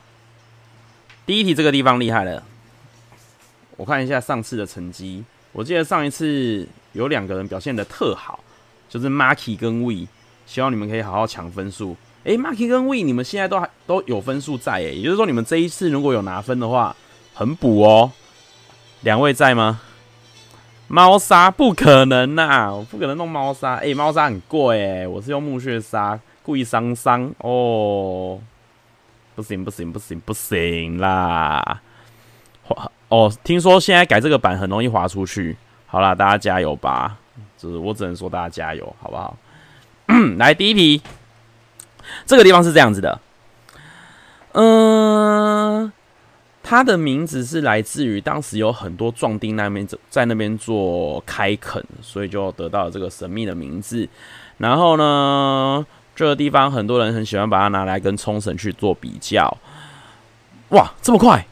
[1.26, 2.40] 第一题这个地方厉害了，
[3.76, 5.24] 我看一下上次的成绩。
[5.50, 8.38] 我记得上一次有两个人表现的特好，
[8.88, 10.06] 就是 Marky 跟 We。
[10.46, 11.96] 希望你们可以好好抢分数。
[12.22, 16.94] 诶，Marky 跟 We，你们现在都还都有分数在诶，也就是说你们这一次如果有拿分的话，
[17.34, 18.12] 很补哦。
[19.00, 19.80] 两位在吗？
[20.86, 23.78] 猫砂不可能呐、我不可能弄猫砂。
[23.78, 26.20] 诶，猫砂很贵诶，我是用木屑砂。
[26.50, 28.40] 故意伤伤哦，
[29.36, 31.80] 不行不行不行不行啦！
[32.64, 35.56] 滑哦，听说现在改这个版很容易滑出去。
[35.86, 37.16] 好啦，大家加油吧！
[37.56, 39.36] 就是我只能说大家加油，好不好？
[40.38, 41.00] 来第一题，
[42.26, 43.20] 这个地方是这样子的，
[44.54, 45.92] 嗯、呃，
[46.64, 54.08] 它的名字是来自于当时有很多壮丁那边在那边做开垦，所以就得到了这个神秘的名字。
[54.58, 55.86] 然后呢？
[56.20, 59.56] 这个地方很多人很喜欢把它拿来跟冲绳去做比较。
[60.68, 61.46] 哇，这么快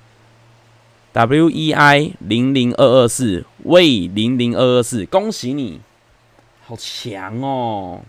[1.15, 5.81] ！W E I 零零二二四，喂零零二二四，恭喜你，
[6.67, 8.03] 好强哦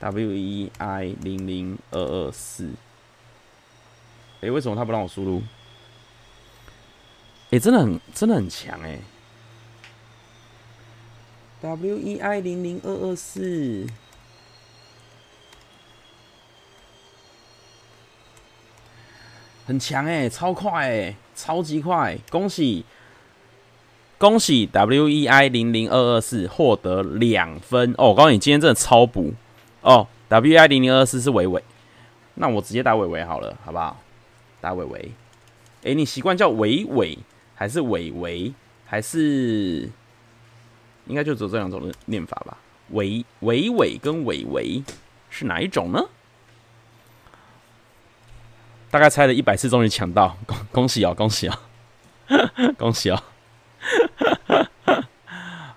[0.00, 2.68] ！W E I 零零二二四，
[4.40, 5.40] 哎，为什么他不让我输入？
[7.50, 8.98] 哎，真的很真的很强哎
[11.60, 13.86] ！W E I 零零二二四。
[19.66, 22.16] 很强哎，超快哎，超级快！
[22.30, 22.84] 恭喜
[24.16, 28.10] 恭喜 W E I 零零二二四获得两分哦！
[28.10, 29.34] 我告诉你，今天真的超补
[29.80, 31.60] 哦！W E I 零零二二四是伟伟，
[32.34, 34.00] 那我直接打伟伟好了，好不好？
[34.60, 35.10] 打伟伟。
[35.82, 37.18] 哎，你习惯叫伟伟
[37.56, 38.52] 还是伟伟？
[38.84, 39.90] 还是
[41.06, 42.56] 应该就只有这两种念法吧？
[42.90, 44.80] 伟伟伟跟伟伟
[45.28, 46.00] 是哪一种呢？
[48.96, 51.58] 大概猜了一百次，终于抢到， 恭恭喜哦，恭喜哦，
[52.78, 53.22] 恭喜哦！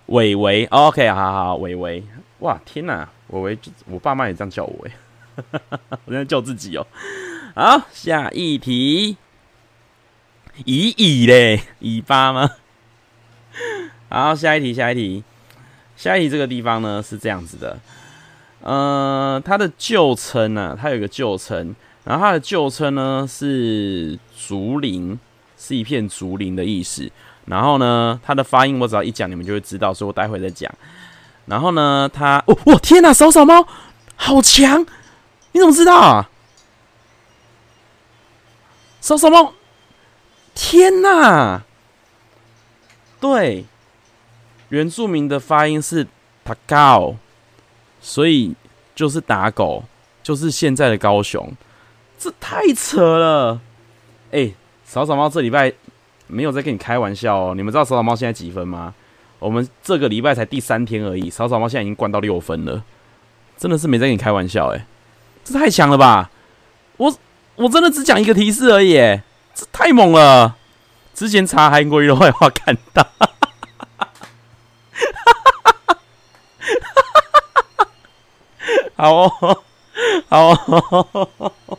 [0.06, 2.02] 伟伟，OK，好好好，伟伟，
[2.38, 3.58] 哇，天哪，伟伟，
[3.90, 5.60] 我爸妈也这样叫我哎，
[6.06, 6.86] 我在叫自己哦。
[7.54, 9.18] 好，下一题，
[10.64, 12.52] 乙乙嘞，尾巴吗？
[14.08, 15.22] 好，下一题，下一题，
[15.94, 17.78] 下一题，这个地方呢是这样子的，
[18.62, 21.76] 呃，它的旧称呢，它有一个旧称。
[22.10, 25.16] 然后它的旧称呢是竹林，
[25.56, 27.08] 是一片竹林的意思。
[27.44, 30.68] 然后呢，它的发音我只要一讲，你们就会知道，所以我待会再讲。
[31.46, 33.64] 然后呢，它哦，哇，天哪，扫扫猫
[34.16, 34.84] 好强！
[35.52, 36.28] 你怎么知道啊？
[39.00, 39.52] 扫扫猫，
[40.52, 41.62] 天哪！
[43.20, 43.66] 对，
[44.70, 46.08] 原住民的发音是
[46.42, 47.16] 打狗，
[48.00, 48.56] 所以
[48.96, 49.84] 就是打狗，
[50.24, 51.56] 就是现在的高雄。
[52.20, 53.58] 这太扯了！
[54.30, 54.54] 哎、欸，
[54.84, 55.72] 扫扫猫这礼拜
[56.26, 57.54] 没有在跟你开玩笑哦。
[57.56, 58.92] 你们知道扫扫猫现在几分吗？
[59.38, 62.84] 我们这个礼拜才第三天而已，扫扫猫现在已经灌到六分了，
[63.56, 64.84] 真的是没在跟你开玩笑哎！
[65.42, 66.30] 这太强了吧！
[66.98, 67.16] 我
[67.56, 68.96] 我真的只讲一个提示而已，
[69.54, 70.58] 这太猛了！
[71.14, 73.06] 之前查韩国瑜的坏话看到，
[78.96, 79.62] 好哦，
[80.28, 81.78] 好哦。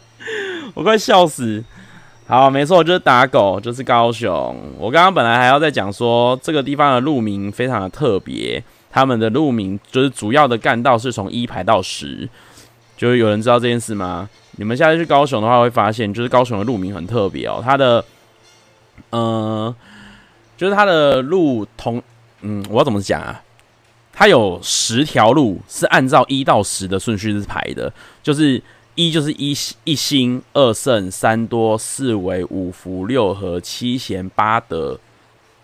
[0.73, 1.63] 我快笑死！
[2.27, 4.55] 好，没错，就是打狗，就是高雄。
[4.77, 12.29] 我刚刚本来还要再讲说，这个地方的路名非常的特别，他们的路名就是主要的干道是从一排到十。
[12.95, 14.29] 就是有人知道这件事吗？
[14.51, 17.61] 你们下次去高雄的话，会发现就是高雄的路名很特别哦。
[17.61, 18.05] 它的，
[19.09, 19.75] 呃，
[20.55, 22.01] 就是它的路同，
[22.41, 23.41] 嗯，我要怎么讲啊？
[24.13, 27.91] 它有十条路是按照一到十的顺序是排的，
[28.23, 28.63] 就是。
[28.95, 34.99] 一就是一一心二圣三多四维五福六和七贤八德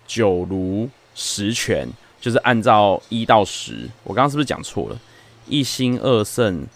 [0.06, 1.88] 九如十全，
[2.20, 3.88] 就是按照一到十。
[4.04, 4.98] 我刚刚是不是讲错了？
[5.46, 6.66] 一心二圣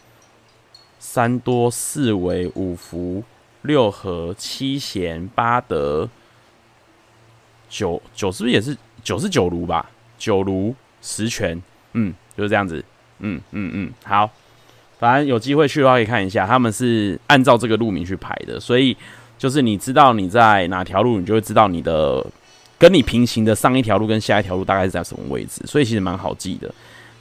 [0.98, 3.22] 三多四维五福
[3.62, 6.08] 六和七贤八德
[7.68, 9.90] 九九是不是也是九是九如吧？
[10.18, 11.60] 九如十全，
[11.94, 12.84] 嗯，就是这样子。
[13.20, 14.30] 嗯嗯嗯，好，
[15.02, 18.96] 反正有机会去的话可以看一下，他们是按照这个路名去排的，所以
[19.36, 22.24] 就是你知道你在哪条路，你就会知道你的
[22.78, 26.72] 跟你平行的上一条路跟下一条路大概是在什么位置，所以其实蛮好记的，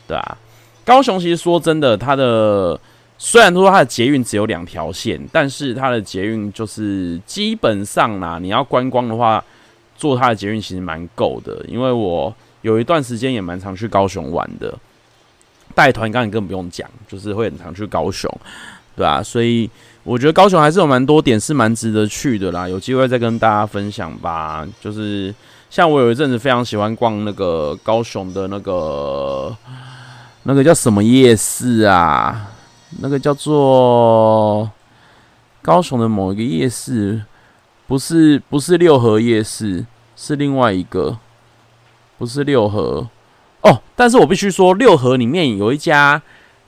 [0.07, 0.37] 对啊，
[0.85, 2.79] 高雄其实说真的，它的
[3.17, 9.43] 虽然说它的捷运只有两条线，但是它的捷运就是基本上啦，你要观光的话，
[9.97, 14.77] 坐它的捷运其实蛮够的，因为我有一段时间也蛮常去高雄玩的。
[15.71, 18.29] 带团刚才更不用讲，就是会很常去高雄，
[18.95, 19.69] 对啊，所以
[20.03, 24.67] 我觉得高雄还是有蛮多点是蛮值得去的啦，有机会再跟大家分享吧。
[24.79, 25.33] 就是
[25.69, 29.55] 像我有一阵子非常喜欢逛那个高雄的那个
[30.43, 32.51] 那个叫什么夜市啊？
[32.99, 34.69] 那个叫做
[35.61, 37.23] 高雄的某一个夜市，
[37.87, 41.17] 不是不是六合夜市，是另外一个，
[42.17, 43.07] 不是六合。
[44.01, 46.19] 但是我必须说，六合里面有一家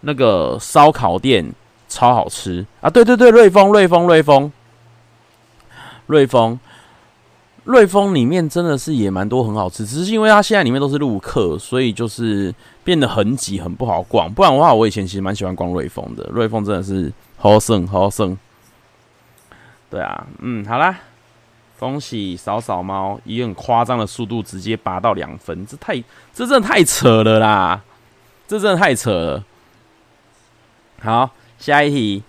[0.02, 1.52] 那个烧烤店
[1.90, 2.88] 超好吃啊！
[2.88, 4.52] 对对对，瑞丰瑞丰瑞丰
[6.06, 6.60] 瑞丰
[7.64, 14.32] 瑞丰里面真的是也蛮多很好吃，只是因为它现在里面都是陆客，所以就是变得很挤，很不好逛。
[14.32, 18.38] 不然的话，我以前其实蛮喜欢逛瑞丰的，瑞丰真的是好胜好胜。
[19.90, 21.00] 对啊，嗯，好啦。
[21.80, 26.02] 恭喜扫扫猫以很夸张的速度直接拔到两分，这太
[26.34, 27.82] 这真的太扯了啦！
[28.48, 29.44] 这真的太扯了。
[31.02, 32.24] 好，下一题，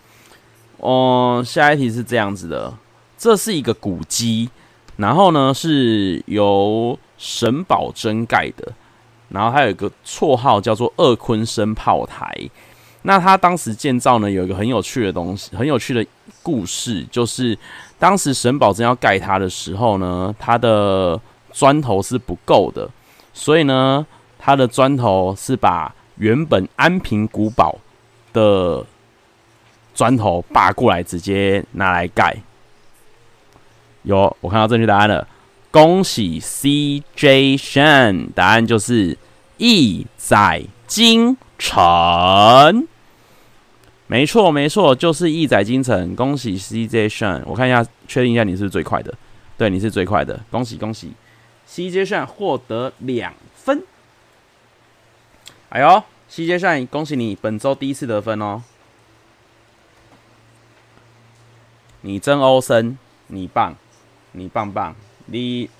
[0.78, 2.74] 哦，下一题是这样子的，
[3.16, 4.50] 这是一个古迹，
[4.96, 8.72] 然后呢是由沈葆楨盖的，
[9.28, 12.50] 然后它有一个绰号叫做二坤生炮台。
[13.02, 16.04] 那他当时建造呢，有一个很有趣的东西，很有趣的
[16.42, 17.56] 故事，就是。
[18.04, 21.18] 当时沈葆楨要盖它的时候呢，它的
[21.54, 22.86] 砖头是不够的，
[23.32, 24.06] 所以呢，
[24.38, 27.78] 它的砖头是把原本安平古堡
[28.34, 28.84] 的
[29.94, 32.36] 砖头拔过来，直接拿来盖。
[34.02, 35.26] 有，我看到正确答案了，
[35.70, 39.16] 恭喜 CJ Shen，答案就是
[39.56, 42.86] 亿载金城。
[44.06, 46.14] 没错，没错，就是一载金城。
[46.14, 49.12] 恭喜 CJ Shen，我看一下，确定一下你是最快的？
[49.56, 51.12] 对，你是最快的，恭喜恭喜
[51.68, 53.82] ！CJ Shen 获得两分。
[55.70, 58.62] 哎呦，CJ Shen，恭喜你本周第一次得分哦！
[62.02, 63.74] 你真欧森，你棒，
[64.32, 64.94] 你棒棒，
[65.26, 65.70] 你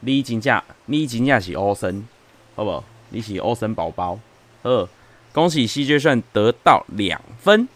[0.00, 2.06] 你真正你真正是欧森，
[2.54, 2.84] 好不好？
[3.08, 4.20] 你是欧森宝宝，
[4.62, 4.88] 呵。
[5.32, 7.66] 恭喜 CJ Shen 得到两分。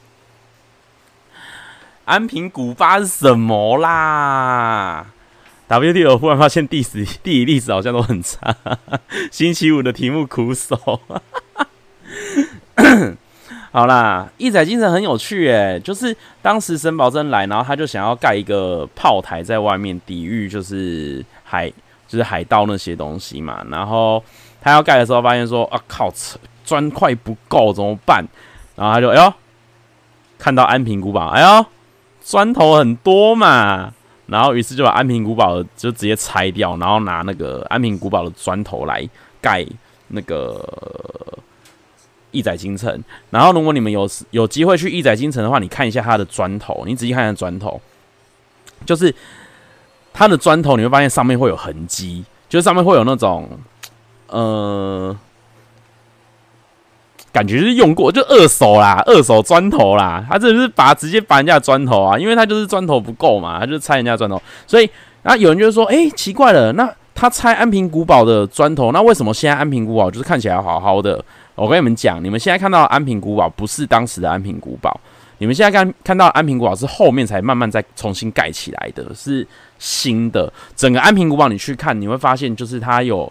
[2.05, 5.07] 安平古巴是什么啦
[5.69, 8.55] ？WD 我忽然发现地史地理历史好像都很差。
[9.33, 11.01] 星期五的题目苦手。
[13.73, 21.69] 好啦，亿载金城很有趣诶，就是当时沈葆楨来，然后他就想要盖一个炮台在外面抵御，就是海
[22.07, 23.65] 就是海盗那些东西嘛。
[23.71, 24.23] 然后
[24.61, 26.13] 他要盖的时候，发现说啊靠！
[26.67, 28.23] 砖块不够怎么办？
[28.75, 29.33] 然后他就哎呦，
[30.39, 31.65] 看到安平古堡，哎呦，
[32.23, 33.95] 砖头很多嘛。
[34.27, 39.09] 然后于是就把安平古堡就直接拆掉，然后拿那个安平古堡的砖头来
[39.41, 39.65] 盖
[40.09, 40.61] 那个
[42.33, 43.03] 义载京城。
[43.31, 47.81] 然后如果你们有有机会去义载京城的话，你看一下它的砖头，你仔细看一下砖头，
[48.85, 49.15] 就是
[50.13, 53.49] 它的砖头，你会发现上面会有痕迹，就是上面会有那种
[54.27, 55.17] 呃。
[57.37, 60.25] 感觉是用过，就二手啦，二手砖头啦。
[60.27, 64.41] 他这是拔直接拔人家砖头啊，因为他就是砖头不够嘛，他就拆人家砖头。
[64.67, 64.89] 所以，
[65.23, 71.23] 那有人就说：“哎、奇怪了，那他拆安平古堡的砖头，那为什么现在安平古堡就是看起来好好的？”
[71.57, 74.99] 我跟你们讲，你们现在看到安平古堡不是当时的安平古堡，
[75.37, 79.47] 你们现在看看到安平古堡是后面才慢慢再重新盖起来的，是
[79.79, 80.51] 新的。
[80.75, 83.31] 整个安平古堡你去看，你会发现就是它有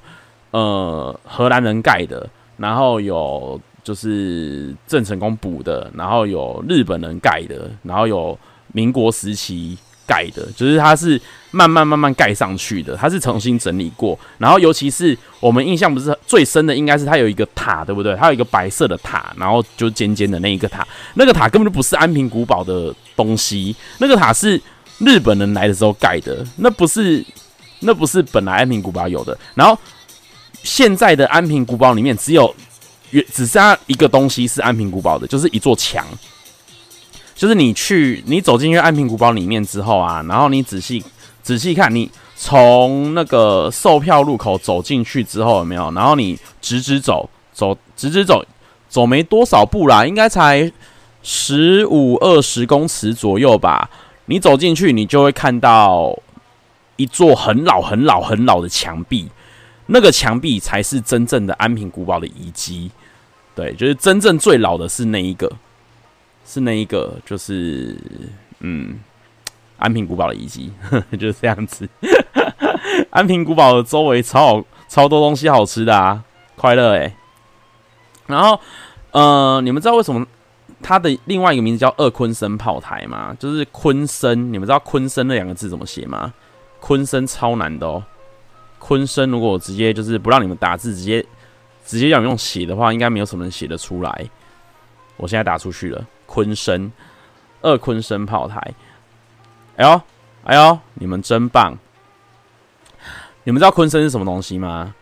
[0.52, 3.60] 呃荷兰人盖的，然后有。
[3.86, 8.36] 就是郑成功补的，然后有日本人盖的，然后有
[8.74, 14.18] 民国时期盖的，就是它是慢慢慢慢盖上去的，它是重新整理过。
[14.40, 18.16] 然后尤其是我们印象不是最深的，应该是它有一个塔，对不对？
[18.16, 24.60] 它有一个白色的塔，然后就尖尖的那一个塔，那个塔根本就不是安平古堡的东西，那个塔是
[24.98, 27.24] 日本人来的时候盖的，那不是
[27.82, 29.38] 那不是本来安平古堡有的。
[29.54, 29.78] 然后
[30.64, 32.52] 现在的安平古堡里面只有。
[33.12, 36.06] 只剩下一个东西是安平古堡的，就是一座墙。
[37.36, 41.04] 就是你去，你走进去安平古堡里面之后啊，然后你仔细
[41.44, 45.92] 仔细看，你从那个售票入口走进去之后有没有？
[45.92, 48.46] 然后你直直走，走直直走，
[48.88, 50.72] 走没多少步啦，应该才
[51.24, 53.90] 十五二十公尺左右吧。
[54.28, 56.18] 你走进去，你就会看到
[56.96, 59.28] 一座很老、很老、很老的墙壁，
[59.88, 62.92] 那个墙壁才是真正的安平古堡的遗迹。
[63.56, 65.52] 对，就是真正最老的是那一个，
[66.46, 67.98] 是那一个，就是
[68.60, 69.00] 嗯，
[69.78, 70.72] 安平古堡的遗迹，
[71.18, 71.88] 就是这样子。
[73.12, 76.24] 安平古堡的周围超好，超多东西好吃的啊，
[76.56, 77.14] 快乐诶。
[78.28, 78.60] 然后，
[79.12, 80.26] 呃，你们知道为什么？
[80.82, 84.52] 它的另外一个名字叫二坤生炮台吗，就是坤生。
[84.52, 86.34] 你们知道坤生那两个字怎么写吗？
[86.82, 88.04] 坤生超难的哦。
[88.86, 91.26] 鲲鯓如果我直接就是不让你们打字，直接
[91.86, 94.30] 直接让你们用写的话，应该没有什么人写得出来。
[95.18, 96.92] 我现在打出去了，鲲鯓，
[97.62, 98.60] 二鲲鯓炮台。
[99.78, 100.02] 哎呦，
[100.44, 101.76] 哎呦，你们真棒！
[103.44, 104.94] 你们知道鲲鯓是什么东西吗？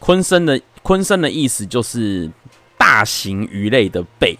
[0.00, 2.30] 鲲鯓的鲲鯓的意思就是
[2.78, 4.38] 大型鱼类的背。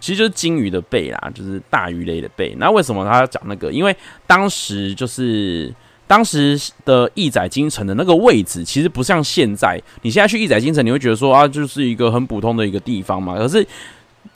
[0.00, 2.52] 其实就是鲸鱼的背啦，就是大鱼类的背。
[2.58, 3.70] 那为什么他要讲那个？
[3.70, 3.96] 因为
[4.26, 5.72] 当时就是
[6.12, 9.80] 当时的义载金城的那个位置，其实不像现在。
[10.02, 13.34] 你现在去义载金城，你会觉得说啊，就是一个很普通的一个地方嘛。
[13.34, 13.66] 可是，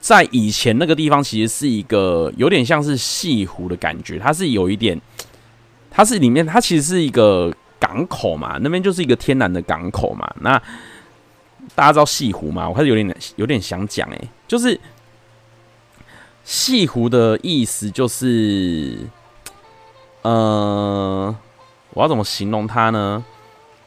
[0.00, 4.18] 在以前那个地方，其实是一个有点像是潟湖的感觉。
[4.18, 4.98] 它是有一点，
[5.90, 8.56] 它是里面，它其实是一个港口嘛。
[8.62, 10.26] 那边就是一个天然的港口嘛。
[10.40, 10.58] 那
[11.74, 12.66] 大家知道潟湖吗？
[12.66, 14.80] 我开始有点有点想讲，诶，就是。
[16.42, 18.96] 潟湖的意思就是，
[20.22, 21.36] 呃，
[21.97, 23.24] 我要怎么形容它呢？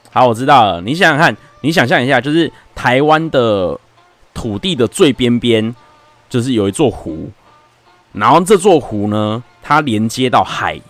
[0.09, 0.81] 好，我知道了。
[0.81, 3.79] 你想想看，你想象一下，就是台湾的
[4.33, 5.75] 土地的最边边，
[6.27, 7.29] 就是有一座湖，
[8.13, 10.81] 然后这座湖呢，它连接到海，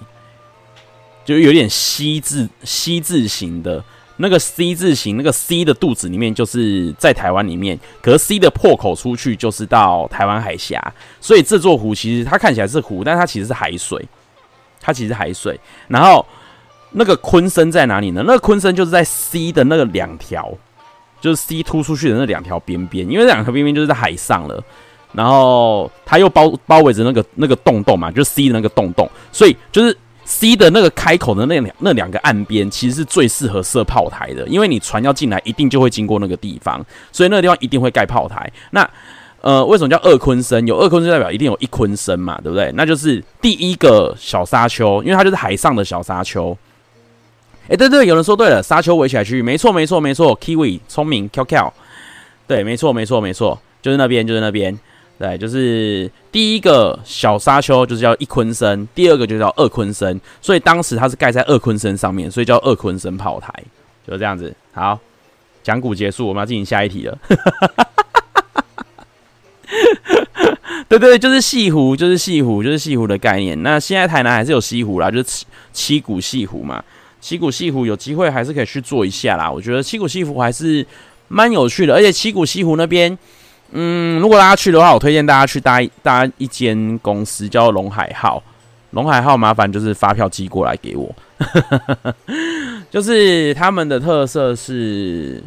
[1.26, 3.84] 就有点 C 字 C 字形的。
[4.22, 14.06] 那个 C 字形，那个 C 的肚子里面就是在台湾里面，可是 C 的破口出去就是到台湾海峡，所以这座湖其实它看起来是湖，但它其实是海水，
[14.82, 15.60] 它其实海水。
[15.88, 16.26] 然后
[16.92, 18.24] 那个鲲鯓在哪里呢？
[18.26, 20.52] 那个鲲鯓就是在 C 的那个两条，
[21.22, 24.64] 就是 C 突出去的那两条边边，因为两条边边就是在海上了，
[25.14, 29.96] 然后它又包包围着那个那个洞洞嘛，就是 C 的那个洞洞，所以就是。
[30.26, 38.48] C 的那个开口的那两那两个岸边，其实是最适合设炮台的，因为你船要进来，一定就会经过那个地方，所以那个地方一定会盖炮台。
[38.70, 38.88] 那
[39.42, 40.64] 呃，为什么叫二鲲鯓？
[40.68, 42.72] 有二鲲鯓代表一定有一鲲鯓嘛，对不对？
[42.76, 46.56] 那就是第一个小沙丘，因为它就是海上的小沙丘。
[47.70, 51.72] 哎，对对，有人说对了，沙丘围起来区域，没错没错没错，Kiwi 聪明，Q Q，
[52.48, 54.78] 对，没错没错没错，就是那边就是那边。
[55.20, 63.54] 对，就是第一个小沙丘就是叫一鲲鯓，第二个就叫二鲲鯓，所以当时它是盖在二鲲鯓上面，所以叫二鲲鯓炮台，
[64.08, 64.56] 就是这样子。
[64.72, 64.98] 好，
[65.62, 67.18] 讲古结束，我们要进行下一题了。
[70.88, 73.62] 对，对，就是西湖，就是西湖，就是西湖的概念。
[73.62, 76.82] 那现在台南还是有西湖啦，就是七七股西湖嘛。
[77.22, 79.50] 七股西湖有机会还是可以去做一下啦。
[79.50, 80.86] 我觉得七股西湖还是
[81.28, 83.18] 蛮有趣的，而且七股西湖那边。
[83.72, 88.42] 嗯，如果大家去的话，我推荐大家去搭搭一间公司叫龙海号。
[88.92, 91.14] 龙海号麻烦就是发票寄过来给我。
[92.90, 95.40] 就是他们的特色是，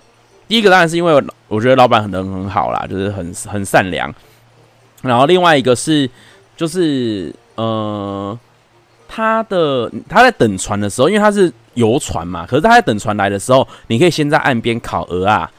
[0.46, 4.14] 第一个当然是因为我觉得老板很人很好啦，就是很很善良。
[5.02, 6.08] 然后另外一个是，
[6.56, 8.38] 就是呃，
[9.08, 15.50] 他的他在等船的时候，因为他是游船嘛，可是他在等船来的时候，你可以先在岸边烤鹅啊，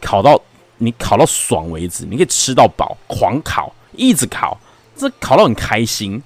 [0.00, 0.40] 烤到。
[0.82, 4.58] 你烤到爽为止，你可以吃到饱，狂烤，一直烤，
[4.96, 6.22] 这烤到很开心。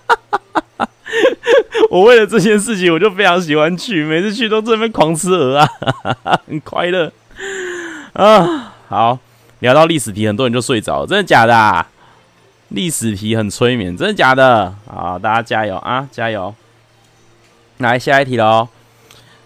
[1.90, 5.68] 我为了这件事情，我就非常喜欢去，每次去都这边狂吃鹅啊，
[6.48, 7.12] 很快乐
[8.14, 8.72] 啊。
[8.88, 9.18] 好，
[9.58, 11.86] 聊到历史题，很多人就睡着，真的假的啊？
[12.68, 14.74] 历史题很催眠，真的假的？
[14.86, 16.54] 好，大家加油啊，加油！
[17.78, 18.68] 来下一题喽。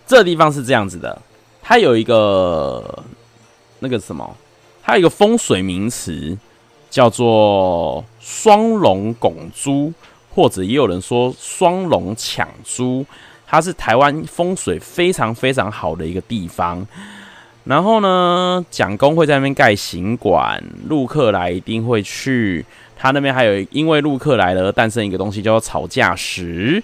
[0.06, 1.20] 这地方是这样子的，
[1.62, 3.04] 它有一个。
[3.80, 4.36] 那个什么，
[4.82, 6.36] 它有一个风水名词
[6.90, 9.92] 叫做“双龙拱珠”，
[10.34, 13.06] 或者也有人说“双龙抢珠”。
[13.46, 16.84] 它是台湾风水非常非常好的一个地方。
[17.62, 22.66] 然后呢，蒋公会在那边盖行馆，陆客来一定会去。
[22.96, 26.82] 他那边还有因为陆客来了而诞生一个东西叫做吵架石。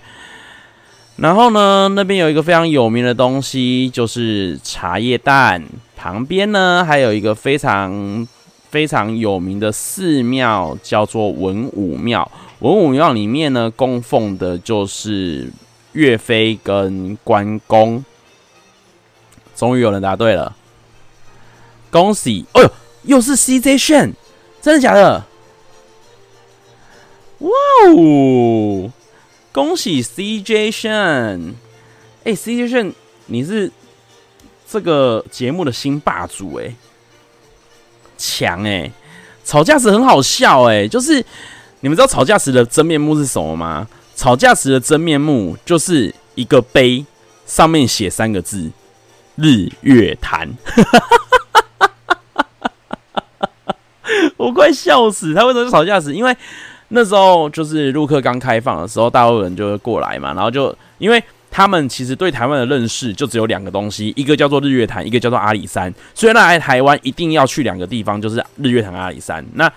[1.16, 5.62] 然后呢，那边有一个非常有名的东西，就是茶叶蛋。
[5.96, 8.26] 旁边呢，还有一个非常
[8.68, 12.30] 非常有名的寺庙，叫做文武庙。
[12.58, 15.50] 文武庙里面呢，供奉的就是
[15.92, 18.04] 岳飞跟关公。
[19.56, 20.54] 终于有人答对了，
[21.90, 22.44] 恭喜！
[22.54, 22.70] 哎呦，
[23.04, 24.12] 又是 CJ 炫，
[24.60, 25.24] 真的假的？
[27.38, 27.50] 哇
[27.96, 28.90] 哦！
[29.54, 31.54] 恭喜 CJ 炫！
[32.24, 32.92] 哎，CJ 炫，
[33.26, 33.70] 你是
[34.68, 36.74] 这个节目的新霸主哎，
[38.18, 38.90] 强哎！
[39.44, 41.24] 吵架时很好笑哎，就是
[41.78, 43.86] 你们知道吵架时的真面目是什么吗？
[44.16, 47.06] 吵架时的真面目就是一个碑，
[47.46, 48.72] 上面写三个字
[49.38, 50.52] “日月潭”，
[54.36, 55.32] 我快笑死！
[55.32, 56.12] 他为什么是吵架时？
[56.12, 56.36] 因为
[56.94, 61.20] 那时候就是陆客刚开放的时候，大陆人就会过来嘛，然后就因为
[61.50, 65.92] 他们其实对台湾的认识就只有两个东西，一个叫做日月潭，一个叫做阿里山。
[66.14, 69.44] 所以那来台湾一定要去两个地方，就是日月潭、阿里山。
[69.54, 69.68] 那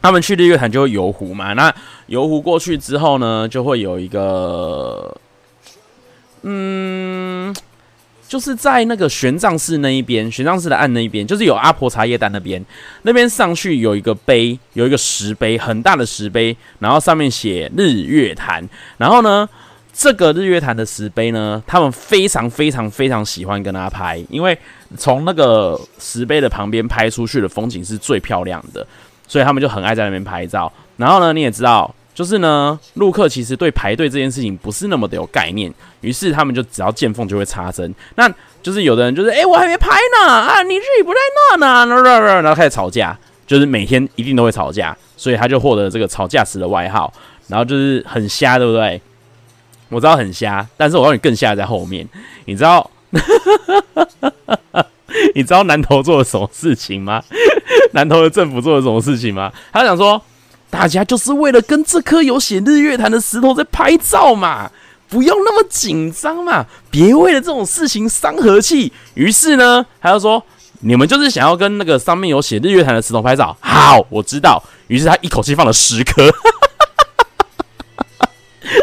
[0.00, 1.74] 他们去日月潭就会游湖嘛，那
[2.06, 5.16] 游湖过去之后呢，就会有一个，
[6.42, 7.52] 嗯。
[8.28, 12.62] 就是在那个玄奘寺那一边，玄奘寺的岸那一边，就是有阿婆茶叶蛋那边，
[13.02, 18.62] 那边上去有一个碑，有一个石碑，很大的石碑，然后上面写日月潭。
[18.98, 19.48] 然后呢，
[19.92, 24.56] 这个日月潭的石碑呢，他们非常非常非常喜欢跟他拍，因为
[24.98, 28.86] 从那个石碑的旁边拍出去的风景是最漂亮的，
[29.26, 30.70] 所以他们就很爱在那边拍照。
[30.98, 31.94] 然后呢，你也知道。
[32.18, 37.94] 就是呢，陆客其实对排队这件事情不是那么的有概念，于是他们就只要见缝就会插针。
[38.16, 38.28] 那
[38.60, 41.18] 就是有的人就是，哎、我还没拍呢，啊，你自己不在
[41.60, 42.02] 那呢，
[42.42, 43.16] 然后开始吵架，
[43.46, 47.14] 就是每天一定都会吵架，所以他就获得了这个吵架时的外号。
[47.46, 49.00] 然后就是很瞎，对不对？
[49.88, 52.04] 我知道很瞎，但是我让你更瞎在后面。
[52.46, 52.90] 你知道，
[55.36, 57.22] 你知道南投做了什么事情吗？
[57.94, 59.52] 南投的政府做了什么事情吗？
[59.72, 60.20] 他想说。
[60.70, 64.70] 大家就是为了跟这颗有写日月潭的石头在拍照嘛，
[65.08, 68.92] 不用那么紧张嘛，别为了这种事情伤和气。
[69.14, 70.42] 于是呢，他就说
[70.80, 74.62] ：“你们就是想要跟那个上面有写日月潭的石头拍照。”好，我知道。
[74.88, 76.30] 于是他一口气放了十颗，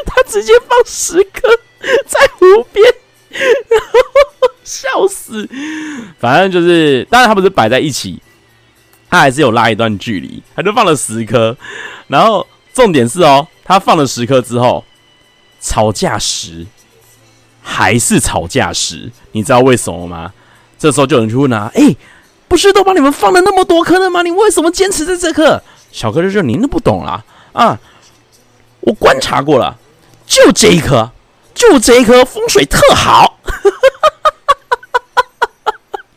[0.05, 1.47] 他直接放十颗
[2.07, 2.85] 在湖边，
[4.63, 5.47] 笑死。
[6.19, 8.19] 反正就是，当然他不是摆在一起。
[9.15, 11.55] 他还是有拉一段距离，他就放了十颗，
[12.07, 14.83] 然后重点是哦，他放了十颗之后，
[15.61, 16.65] 吵架时
[17.61, 20.33] 还是吵架时，你知道为什么吗？
[20.77, 21.95] 这时候就有人去问啊，哎、
[22.49, 24.21] 不是都帮你们放了那么多颗了吗？
[24.21, 25.63] 你为什么坚持在这颗？
[25.93, 27.79] 小哥就说：“您都不懂啦啊！
[28.81, 29.77] 我观察过了，
[30.27, 31.09] 就这一颗，
[31.53, 33.39] 就这一颗风水特好，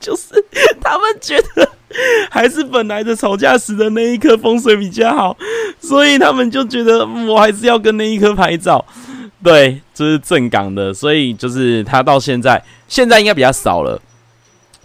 [0.09, 0.43] 就是
[0.81, 1.69] 他们觉得。”
[2.31, 5.35] 还是本来的吵架时的那一颗风水比较好，
[5.81, 8.85] 所以他们就觉得我还是要跟那一颗拍照。
[9.43, 13.99] 对，这是正港的，所以就是他到现在，现在应该比较少了。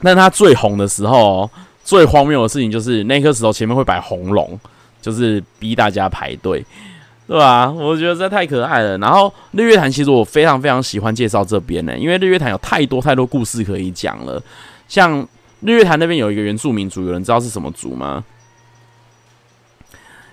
[0.01, 1.49] 但他最红的时候，
[1.84, 4.57] 最荒谬的事情就是那颗石头前面会摆红龙，
[5.01, 6.65] 就是逼大家排队，
[7.28, 7.69] 对吧？
[7.69, 8.97] 我觉得这太可爱了。
[8.99, 14.41] 然后日月潭其实我非常非常喜欢介绍这边呢，因为日月潭有太多太多故事可以讲了，
[14.93, 15.27] 像。
[15.65, 18.21] 日月潭那边有一个原住民族，有人知道是什么族吗？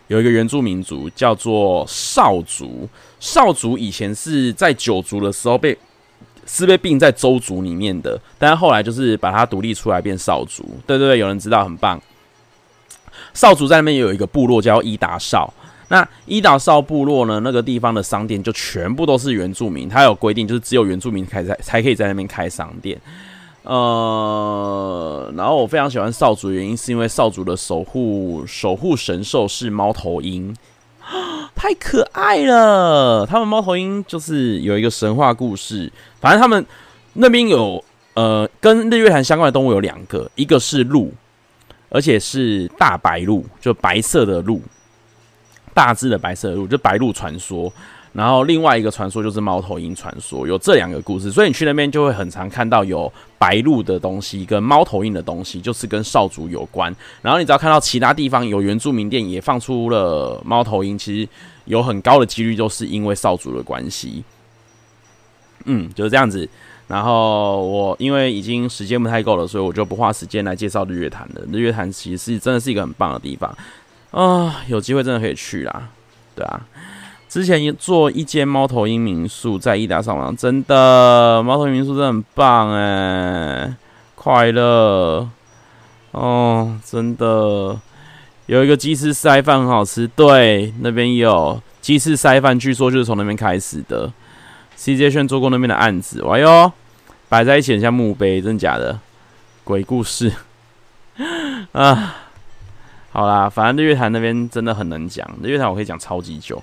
[0.09, 2.89] 有一个原住民族叫做少族，
[3.21, 5.79] 少族以前是在九族的时候被
[6.47, 10.69] 是被并在周族里面的，但是后来就是把它独立出来变少族。
[10.85, 12.03] 对对对，有人知道，很棒。
[13.33, 15.55] 少族在那边也有一个部落叫伊达少，
[15.91, 23.01] 那伊达少部落呢，那个地方的商店就全部都是原住民，他有规定，就是只有原住民开在才可以在那边开商店。
[23.63, 30.57] 呃，然后我非常喜欢少主，原因是因为少主的守护守护神兽是猫头鹰，
[31.55, 33.27] 太可爱了。
[33.27, 36.65] 他们猫头鹰就是有一个神话故事，反正他们
[37.13, 37.85] 那边有
[38.15, 41.13] 呃跟日月潭相关的动物有两个，一个是鹿，
[41.91, 44.63] 而且是大白鹿，就白色的鹿，
[45.75, 47.71] 大只的白色的鹿，就白鹿传说。
[48.13, 56.95] 然后另外一个传说就是猫头鹰传说，有这两个故事，所以你去那边就会很常看到有白鹿的东西跟猫头鹰的东西，就是跟少主有关。
[57.23, 61.29] 然后你只要看到其他地方有原住民店也放出了猫头鹰，其实
[61.65, 64.23] 有很高的几率就是因为少主的关系。
[65.65, 66.47] 嗯，就是这样子。
[66.87, 71.41] 然后我因为已经时间不太够了，所以我就不花时间来介绍日月潭了。
[71.51, 73.57] 日月潭其实真的是一个很棒的地方
[74.11, 75.89] 啊，有机会真的可以去啦，
[76.35, 76.61] 对啊。
[77.31, 83.73] 之前做一间猫头鹰民宿，在伊达上网，真的猫头鹰民宿真的很棒哎，
[84.17, 85.29] 快乐
[86.11, 87.79] 哦，真的
[88.47, 94.13] 有一个鸡翅塞饭很好吃，对，那边有鸡翅塞饭，据说就是从那边开始的。
[94.77, 96.73] CJ 炫做过那边的案子，哎呦，
[97.29, 98.99] 摆在一起很像墓碑，真的假的？
[99.63, 100.33] 鬼故事。
[101.71, 102.17] 啊，
[103.13, 106.61] 好啦，反正日月潭那边真的很能讲，日月潭我可以讲超级久。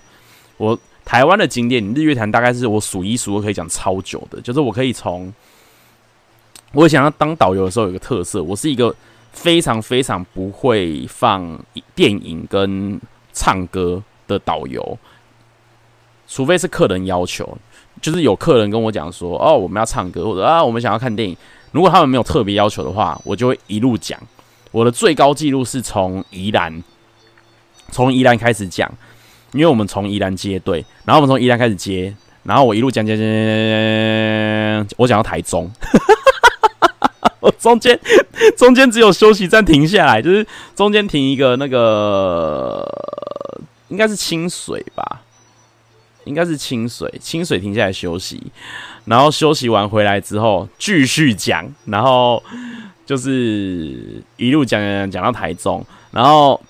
[0.58, 5.34] 我台湾的景点，日月潭大概是我数一数二可以讲超久的，就是我可以从
[6.74, 8.94] 我想要当导游的时候有个特色，我是一个
[9.32, 11.58] 非常非常不会放
[11.96, 13.00] 电影跟
[13.32, 14.98] 唱歌的导游，
[16.28, 17.58] 除非是客人要求，
[18.02, 21.38] 就是有客人跟我讲说哦，我们要唱歌，或者啊我们想要看电影。
[21.72, 24.20] 如果他们没有特别要求的话，我就会一路讲。
[24.72, 26.84] 我的最高纪录是从宜兰，
[27.92, 28.92] 从宜兰开始讲，
[29.58, 33.30] 因为我们从宜兰接队，然后我们从宜兰开始接，然后我一路讲讲讲讲
[34.86, 35.70] 讲，我讲到台中，
[37.42, 38.00] 我中间
[38.56, 40.46] 中间只有休息站停下来，就是
[40.76, 42.88] 中间停一个那个
[43.88, 45.24] 应该是清水吧。
[46.26, 48.52] 应该是清水，清水停下来休息，
[49.06, 52.44] 然后休息完回来之后继续讲，然后
[53.06, 56.62] 就是一路讲讲讲到台中，然后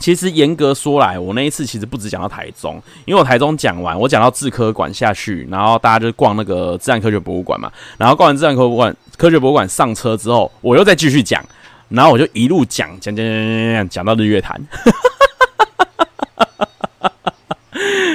[0.00, 11.44] 其实严格说来，我那一次其实不止讲到台中，因为我台中讲完，我讲到自科馆下去，然后大家就逛那个自然科学博物馆嘛，然后逛完自然科学馆科学博物馆上车之后，我又再继续讲，
[11.90, 14.58] 然后我就一路讲讲讲讲讲讲讲到日月潭。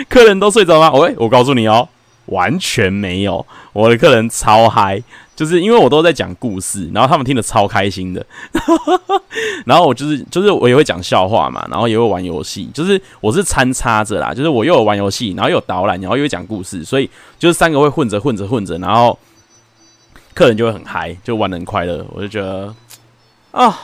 [0.10, 0.92] 客人都睡着吗？
[0.94, 1.88] 喂，我告诉你哦，
[2.28, 3.46] 完全没有。
[3.74, 5.02] 我的客人超嗨，
[5.36, 8.26] 就是因为我都在讲故事，然后他们听得超开心的。
[9.66, 19.18] 然后我就是就是我也会讲笑话嘛，然后也会玩游戏，就是我是参差着啦，就是我又有玩游戏，然后又有导览，然后又讲故事，所以就是三个会混着混着混着，然后
[20.34, 22.06] 客人就会很嗨，就玩得很快乐。
[22.14, 22.74] 我就觉得
[23.52, 23.78] 啊，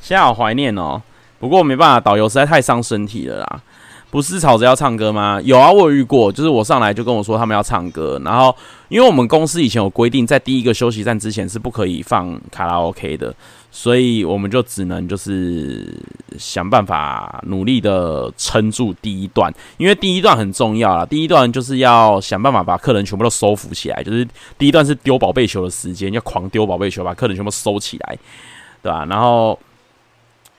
[0.00, 1.00] 现在好怀念哦。
[1.38, 3.62] 不过没办法，导游实在太伤身体了啦。
[4.10, 5.38] 不是吵着要唱歌吗？
[5.44, 8.54] 有啊，我有遇过，就是我上来就跟我说他们要唱歌，然后
[8.88, 13.34] 因为我们公司以前有规定，在第一个休息站之前是不可以放卡拉 OK 的，
[13.70, 15.94] 所以我们就只能就是
[16.38, 28.18] 想办法努力的撑住第一段，因为第一段很重要啦，第一段就是要想办法把客人全部都收服起来，就是第一段是丢宝贝球的时间，要狂丢宝贝球，把客人全部收起来，
[28.82, 29.04] 对吧？
[29.04, 29.58] 然后，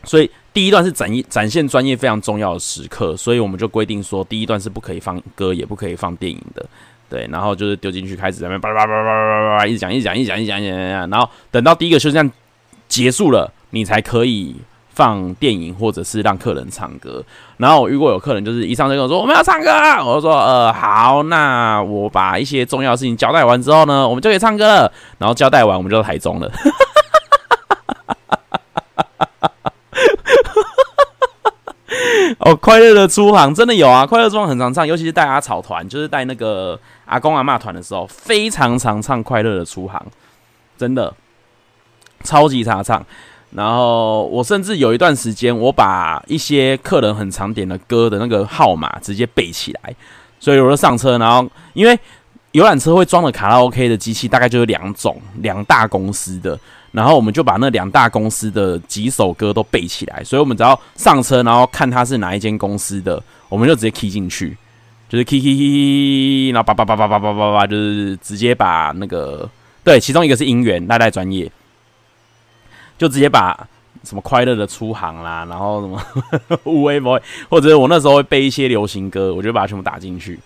[0.04, 0.30] 所以。
[0.60, 6.66] 第一段是展一展现专业非常重要的时刻，所以我们就规定说，第一段是不可以放歌，也不可以放电影的，
[7.10, 7.26] 对。
[7.32, 12.30] 然后就是丢进去，开始在那边叭叭叭叭叭叭一直讲，一直讲，一直讲，一直讲，一直讲，然后等到第一个休息站
[12.90, 14.54] 结束了，你才可以
[14.90, 17.24] 放电影或者是让客人唱歌。
[17.56, 19.72] 然后我遇过有客人就是一上车跟我说我们要唱歌，
[20.06, 24.92] 我就说呃好，那我把一些重要的事情交代完之后呢，我们就可以唱歌了。
[25.20, 26.52] 然后交代完，我们就到台中了。
[32.46, 34.06] 哦，快乐的出航真的有啊！
[34.06, 40.02] 快乐出航很常唱，尤其是带阿草团，就是带那个阿公阿嬷团的时候，非常常唱快乐的出航，
[40.78, 41.14] 真的
[42.24, 43.06] 超级常唱。
[43.52, 49.94] 然后我甚至有一段时间，我把一些客人很常点的歌的那个号码直接背起来，
[50.40, 52.00] 所以我就上车，然后因为
[52.54, 56.58] 游览车会装的卡拉 OK 的机器，大概就是两种，两大公司的。
[56.92, 64.58] 然后我们就把那两大公司的几首歌都背起来，所以我们只要上车，然后看他是哪一间公司的，我们就直接 key 进去，
[65.08, 69.50] 就是 key key key，然后叭叭叭叭叭叭叭叭，就是直接把那个
[69.84, 71.52] 对，其中一个是音源，赖赖专业，
[72.98, 73.68] 就直接把
[74.04, 77.20] 什么快乐的出航啦，然后什么 无为 boy，
[77.50, 80.40] 或者我那时候会背一些流行歌，我就把它全部打进去。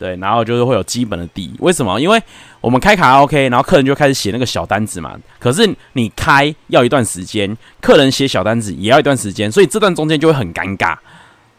[0.00, 1.52] 对，然后就是会有基本的底。
[1.58, 2.00] 为什么？
[2.00, 2.18] 因为
[2.62, 5.14] 我们开卡拉 OK，然后客人就开始写那个小单子嘛。
[5.38, 10.96] 可是你开要一段时间，客人写小单子也要一段时间，所以这段中间就会很尴尬。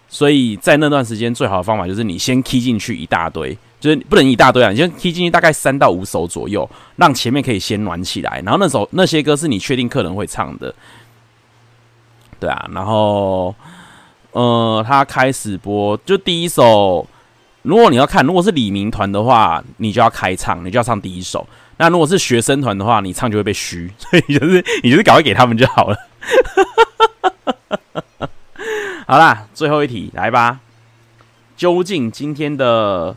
[0.10, 8.42] 所以在那段时间，最好的方法就是你先 K 进去一大堆，就是不能一大堆啊，你先 K 进去大概三到五首左右，让前面可以先暖起来。
[8.44, 10.74] 然后那首那些歌是你确定客人会唱的，
[12.40, 12.68] 对啊。
[12.74, 13.54] 然后，
[14.32, 17.06] 呃，他开始播，就第一首。
[17.64, 21.48] 如果你要看，如果是李明团的话，你就要开唱，你就要唱第一首。
[21.78, 25.98] 那如果是学生团的话，你唱就会被嘘， 所以就是你就是赶快给他们就好了。
[29.06, 30.60] 好啦，最后一题来吧。
[31.56, 33.16] 究竟今天的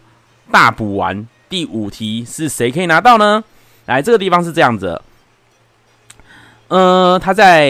[0.50, 3.42] 大补完第五题是谁可以拿到呢？
[3.86, 5.00] 来，这个地方是这样子。
[6.68, 7.66] 呃，他在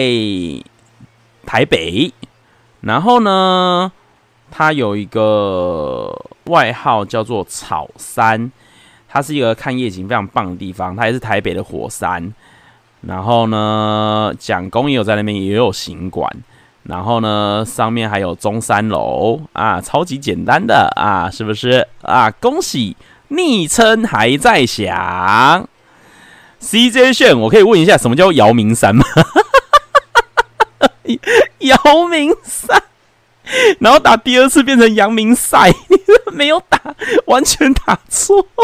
[1.45, 2.13] 台北，
[2.81, 3.91] 然后呢，
[4.51, 6.13] 他有一个。
[6.45, 8.51] 外号叫做草山，
[9.07, 10.95] 它是一个看夜景非常棒的地方。
[10.95, 12.33] 它也是台北的火山。
[13.01, 16.29] 然后呢，蒋公也有在那边也有行馆。
[16.83, 22.29] 然后呢，上面还有中山楼啊，超级简单的啊，是不是啊？
[22.29, 22.95] 恭喜
[23.29, 25.67] 昵称还在响。
[26.61, 29.03] CJ 炫，我可以问一下，什么叫姚明山吗？
[31.59, 32.83] 姚明山，
[33.79, 35.97] 然后打第二次变成阳明赛，你
[36.33, 36.79] 没有打，
[37.25, 38.45] 完全打错。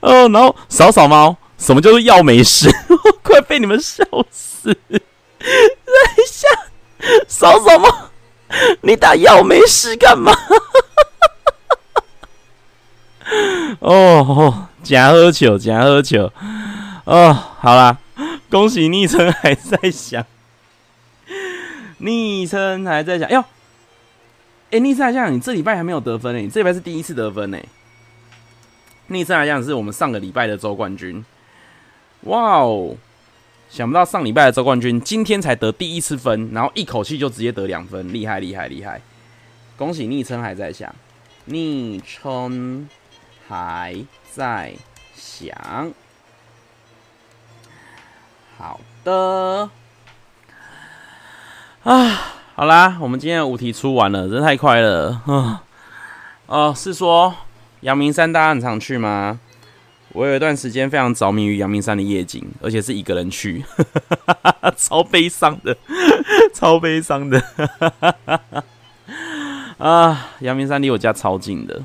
[0.00, 2.70] 哦，然后扫扫猫，什么叫做药没事？
[3.22, 4.74] 快被你们笑死！
[4.88, 6.48] 等一下，
[7.26, 8.10] 扫扫猫，
[8.82, 10.32] 你打药没事干嘛？
[13.80, 16.32] 哦哦，假喝酒，假喝酒。
[17.04, 17.98] 哦，好啦，
[18.50, 20.24] 恭喜昵称还在想，
[21.98, 23.30] 昵称还在想。
[23.30, 23.44] 哟，
[24.70, 27.58] 哎，昵称还在想，你这礼拜还没有得分呢，你这礼拜是第一次得分呢。
[29.08, 31.24] 昵称来讲是我们上个礼拜的周冠军，
[32.22, 32.96] 哇哦！
[33.70, 39.00] 想不到上礼拜的周冠军今天才得第一次分，然后一口气就直接得两分，厉害厉害厉害！
[39.76, 40.94] 恭喜昵称还在想，
[41.44, 42.88] 昵称
[43.46, 43.94] 还
[44.32, 44.74] 在
[45.14, 45.92] 想。
[48.56, 49.70] 好的，
[51.88, 55.62] 啊，好啦，我们今天的五题出完了，真太快了，啊，
[56.44, 57.34] 哦，是说。
[57.80, 59.40] 阳明山大家很常去吗？
[60.12, 63.64] 我有一段时间非常着迷于阳明山的夜景，而且是一个人去，
[64.76, 65.74] 超悲伤的，
[66.52, 67.42] 超悲伤的。
[69.78, 71.80] 啊，阳明山离我家超近的，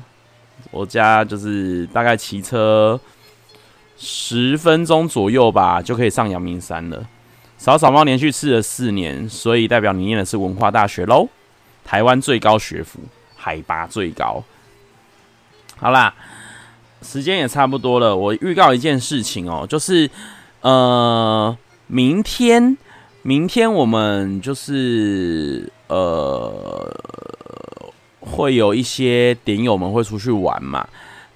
[0.70, 3.00] 我家就是大概骑车
[3.96, 7.06] 十分钟左右吧，就可以上阳明山了。
[7.64, 11.26] 扫扫猫连续吃了四年，所以代表你念的是文化大学喽，
[11.82, 13.00] 台湾最高学府，
[13.34, 14.44] 海拔最高。
[15.78, 16.14] 好啦，
[17.00, 18.14] 时间也差不多了。
[18.14, 20.10] 我预告一件事情哦，就是
[20.60, 21.56] 呃，
[21.86, 22.76] 明天，
[23.22, 26.94] 明天我们就是呃，
[28.20, 30.86] 会有一些点友们会出去玩嘛。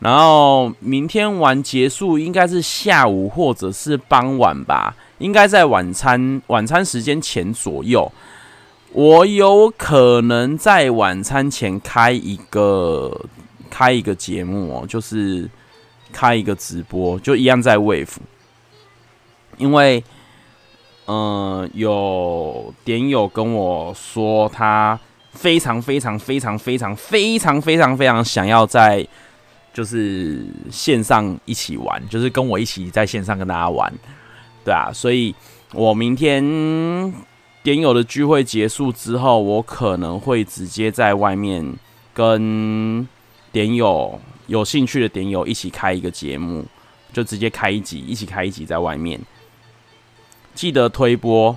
[0.00, 8.10] 然后明天玩结束应该是下午或者是傍晚吧，应该在晚餐晚餐时间前左右。
[8.92, 13.26] 我有可能在晚餐前开一个。
[13.70, 15.48] 开一个节目哦，就是
[16.10, 18.16] 开一个直播，就一样在 Wave，
[19.58, 20.02] 因为
[21.04, 24.98] 嗯、呃，有点友跟我说，他
[25.32, 29.06] 非常非常非常非常非常非常非常想要在
[29.74, 33.92] 就是线上一起玩，就是跟我一起在线上跟大家玩，
[34.68, 35.34] 对啊，所以
[35.72, 36.42] 我明天
[37.62, 41.76] 点友的聚会结束之后，我可能会直接在外面
[42.12, 43.08] 跟。
[43.50, 46.66] 点友有兴趣的点友一起开一个节目，
[47.14, 49.18] 就直接开一集，一起开一集在外面。
[50.54, 51.56] 记得推播，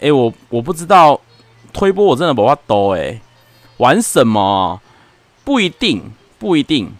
[0.00, 1.18] 哎、我我不知道
[1.72, 3.22] 推播，我真的不怕抖哎，
[3.78, 4.82] 玩什么
[5.44, 6.92] 不一定，不一定，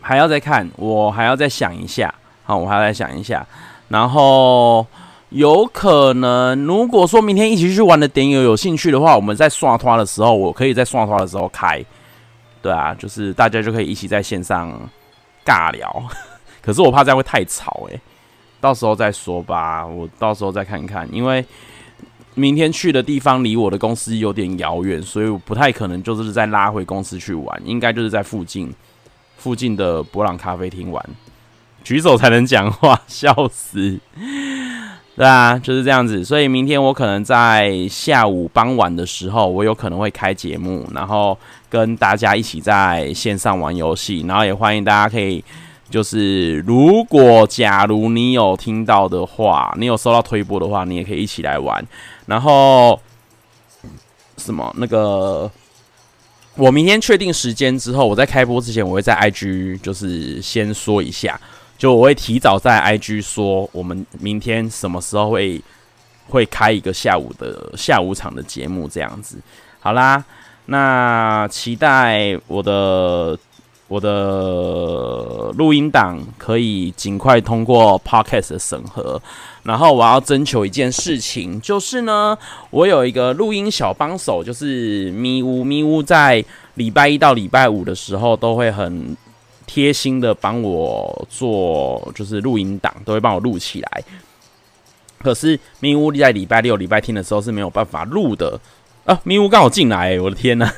[0.00, 2.12] 还要再看，我还要再想一下，
[2.42, 3.46] 好，我还要再想一下，
[3.88, 4.86] 然后
[5.30, 11.84] 有可能，如果说明天一起去玩的点友有兴趣的话，我们在刷团的时候，我可以在刷团的时候开。
[12.62, 14.72] 对啊，就是大家就可以一起在线上
[15.44, 16.04] 尬聊，
[16.60, 18.00] 可是我怕这样会太吵诶，
[18.60, 21.44] 到时候再说吧，我到时候再看看，因为
[22.34, 28.74] 明天去的地方离我的公司有点遥远，所以我不太可能就是再拉回公司去玩，应该就是在附近
[29.36, 31.04] 附近的博朗咖啡厅玩，
[31.86, 33.96] 举手才能讲话，笑死。
[35.14, 36.24] 对啊，就是这样子。
[36.24, 41.38] 所以明天我可能在下午傍晚的时候，我有可能会开节目，然后
[41.70, 44.24] 跟大家一起在线上玩游戏。
[44.26, 45.44] 然后也欢迎大家可以，
[45.88, 51.86] 就是如果假如你有听到的话，你有收到推播的话，你也可以一起来玩。
[52.26, 53.00] 然后
[54.38, 55.48] 什么那个，
[56.56, 61.40] 我明天确定时间之后，我在开播之前，我会在 IG 就是先说一下。
[61.78, 65.60] 就我会提早在 IG 说，我们明天什么时候会
[66.26, 69.36] 会开一个下午的下午场的节目，这样子。
[69.78, 70.24] 好啦，
[70.64, 73.38] 那期待我的
[73.88, 79.20] 我的录音档可以尽快通过 Podcast 的审核。
[79.62, 82.38] 然后我要征求一件事情，就是呢，
[82.70, 86.42] 我有一个录音小帮手，就是咪呜咪呜，在
[86.74, 89.14] 礼拜一到礼拜五的时候都会很。
[89.66, 94.04] 贴心的帮我做，就是录音档都会帮我录起来。
[95.18, 98.60] 可是咪屋在礼拜六、礼拜天的时候是没有办法录的
[99.04, 99.20] 啊！
[99.24, 100.72] 咪屋刚好进来，我的天呐！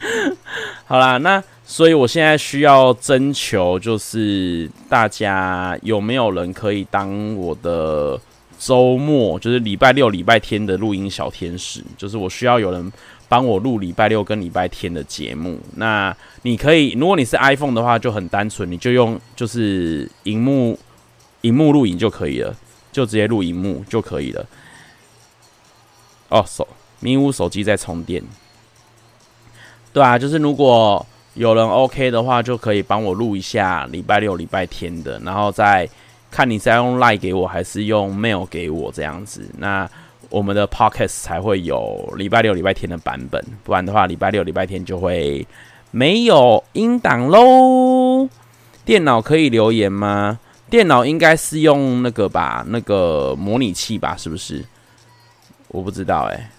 [0.86, 8.18] 好啦，那所以我现在需要征求，就是大家有没有人可以当我的
[8.58, 11.84] 周末，就是礼拜六、礼拜天的录音小天使？
[11.98, 12.90] 就是我需要有人。
[13.30, 20.76] 帮我录礼拜六跟礼拜天的节目，那你可以，如果你是 iPhone 的话，就很单纯，你就用就是荧幕
[21.42, 22.52] 荧幕录影就可以了，
[22.90, 24.44] 就直接录荧幕就可以了。
[26.28, 26.66] 哦，手
[26.98, 28.20] 迷雾手机在充电。
[29.92, 35.88] 对啊，就是如果有人 OK 的话，就可以帮我录一下礼拜六、礼拜天的，然后再
[36.32, 39.48] 看你是要用 Line 给我还是用 Mail 给我这样子。
[39.56, 39.88] 那
[40.30, 45.46] 我们的 Podcast 才会有礼拜六、礼拜天的版本，不然的话，礼拜六、礼拜天就会
[45.90, 48.28] 没有音档喽。
[48.84, 50.38] 电脑可以留言吗？
[50.70, 54.64] 电脑应该是用那个吧，那个模拟器吧，是不是？
[55.68, 56.50] 我不知道哎、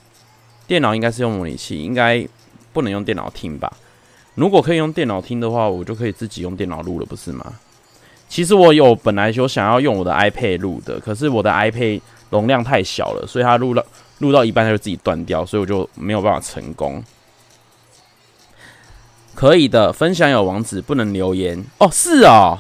[0.68, 2.28] 电脑应该是用模拟器，应该
[2.74, 3.72] 不能用电脑听吧？
[4.36, 7.54] 如果可以用电脑听的话，我就可以自己用电脑录了，不是吗？
[8.28, 12.00] 其实我有本来就想要用我的 iPad 录的，可是我的 iPad
[12.32, 13.86] 容量太小了，所以它录到
[14.18, 17.04] 录到一半它就自己断掉，所以我就没有办法成功。
[19.36, 21.88] 可以的，分享有网址，不能留言哦。
[21.92, 22.60] 是哦。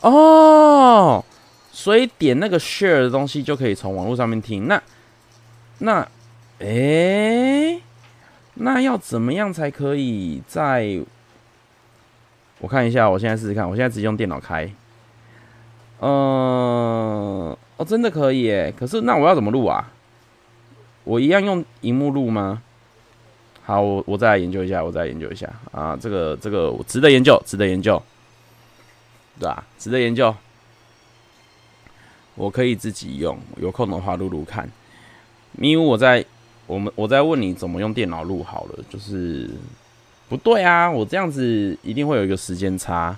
[0.00, 1.24] 哦，
[1.72, 4.68] 所以点那个 share 的东西就可以从网络上面听。
[4.68, 4.82] 那
[5.78, 6.08] 那，
[6.60, 7.80] 哎、
[8.54, 11.00] 那要怎么样才可以在？
[12.60, 14.68] 我看一下，我现在试试看，我现在直接用电脑开。
[16.00, 18.72] 嗯、哦，真的可以耶。
[18.78, 19.90] 可是那我要怎么录啊？
[21.04, 22.62] 我一样用荧幕录吗？
[23.64, 25.96] 好，我我再来研究一下，我再来研究一下啊。
[26.00, 28.02] 这个这个我值得研究，值得研究。
[29.38, 29.64] 对吧？
[29.78, 30.34] 值得研究。
[32.34, 34.68] 我可以自己用，有空的话录录看。
[35.60, 36.24] 因为我在
[36.66, 39.48] 我们我在问你怎么用电脑录好了，就是
[40.28, 40.90] 不对啊！
[40.90, 43.16] 我这样子一定会有一个时间差，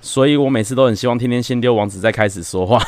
[0.00, 2.80] 所以我每次都很希望天天先丢王子再开始说话。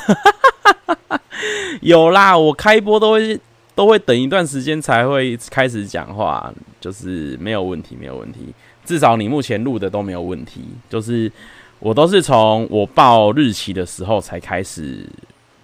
[1.81, 3.39] 有啦，我开播都会
[3.75, 8.55] 都会等一段时间才会开始讲话，就是没有问题，没有问题。
[8.85, 11.31] 至少你目前录的都没有问题，就是
[11.79, 15.07] 我都是从我报日期的时候才开始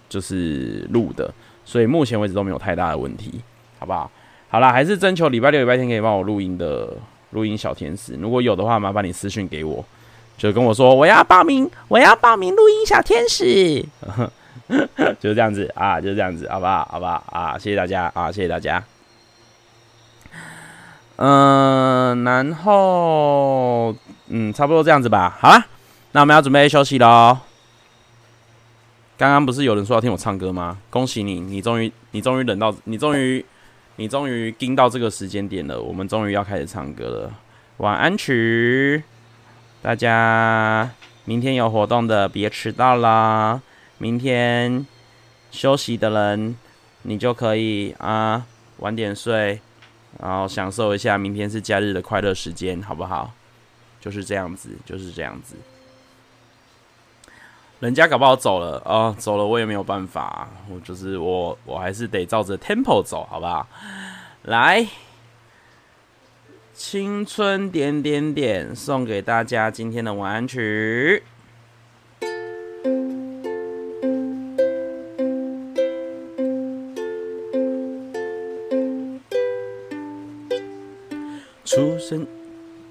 [0.07, 1.33] 就是录的，
[1.65, 3.41] 所以目前为止都没有太大的问题，
[3.77, 4.09] 好不好？
[4.49, 6.93] 好啦，还是征求礼拜六、礼拜天可以帮我录音的
[7.31, 9.85] 录音小天使，如果有的话，麻烦你私讯给我，
[10.39, 13.85] 就跟我说我要报名，我要报名录音小天使，
[15.19, 16.87] 就是这样子啊，就是这样子，好不好？
[16.89, 17.21] 好不好？
[17.27, 18.81] 啊，谢谢大家啊，谢谢大家。
[21.17, 23.93] 嗯，然后
[24.29, 25.37] 嗯，差不多这样子吧。
[25.41, 25.65] 好啦，
[26.13, 27.37] 那我们要准备休息喽。
[29.17, 30.77] 刚刚不是有人说要听我唱歌吗？
[30.89, 33.45] 恭喜你，你终于，你终于等到，你终于，
[33.97, 35.81] 你终于盯到这个时间点了。
[35.81, 37.33] 我们终于要开始唱歌了。
[37.79, 39.03] 晚安曲，
[39.81, 40.91] 大家
[41.23, 43.61] 明天有活动的别迟到啦。
[43.97, 44.85] 明天
[45.51, 46.55] 休息的人，
[47.03, 48.45] 你就可以啊
[48.77, 49.61] 晚点睡。
[50.19, 53.31] 然后享受一下明天是假日的快乐时间，好不好？
[54.01, 55.55] 就是这样子，就是这样子。
[57.79, 63.67] 人家搞不好走了哦，走了我也没有办法，我就是我，我还是得照着 tempo 走，好不好？
[64.43, 64.85] 来，
[66.79, 71.21] 青春点点点，送给大家今天的晚安曲。
[81.65, 82.25] 出生，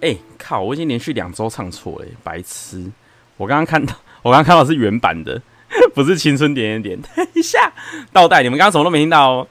[0.03, 0.61] 哎、靠！
[0.61, 2.84] 我已经连续两周唱错了，白痴！
[3.39, 5.41] 我刚刚看到，我刚刚看到是原版的，
[5.95, 7.16] 不是青春点点点。
[7.16, 7.72] 等一下，
[8.12, 9.47] 倒带，你们刚刚什么都没听到哦。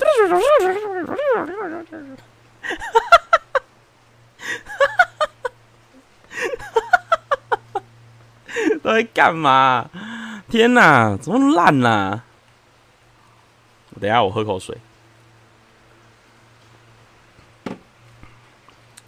[8.88, 9.90] 都在干嘛？
[10.48, 12.24] 天哪，怎么烂呢？
[14.00, 14.78] 等一下，我喝口水。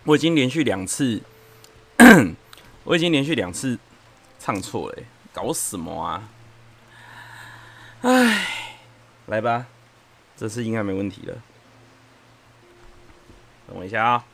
[0.03, 1.21] 我已经连续两次，
[2.83, 3.79] 我已经连续两次
[4.37, 6.27] 唱错了，搞什么啊？
[8.01, 8.75] 哎，
[9.27, 9.67] 来吧，
[10.35, 11.41] 这次应该没问题了。
[13.65, 14.25] 等我一下啊。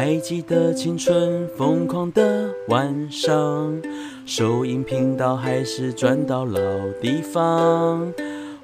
[0.00, 3.82] 还记得青春疯狂的晚上，
[4.24, 6.58] 收音频道还是转到老
[7.02, 8.10] 地方，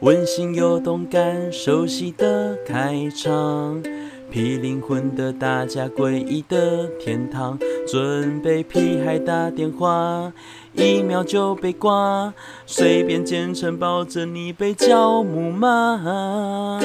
[0.01, 3.82] 温馨又动感，熟悉的开场，
[4.30, 10.32] 披灵魂的大家诡异的天堂，准备屁孩打电话，
[10.72, 12.32] 一秒就被挂，
[12.64, 16.80] 随便简称抱着你被叫母妈。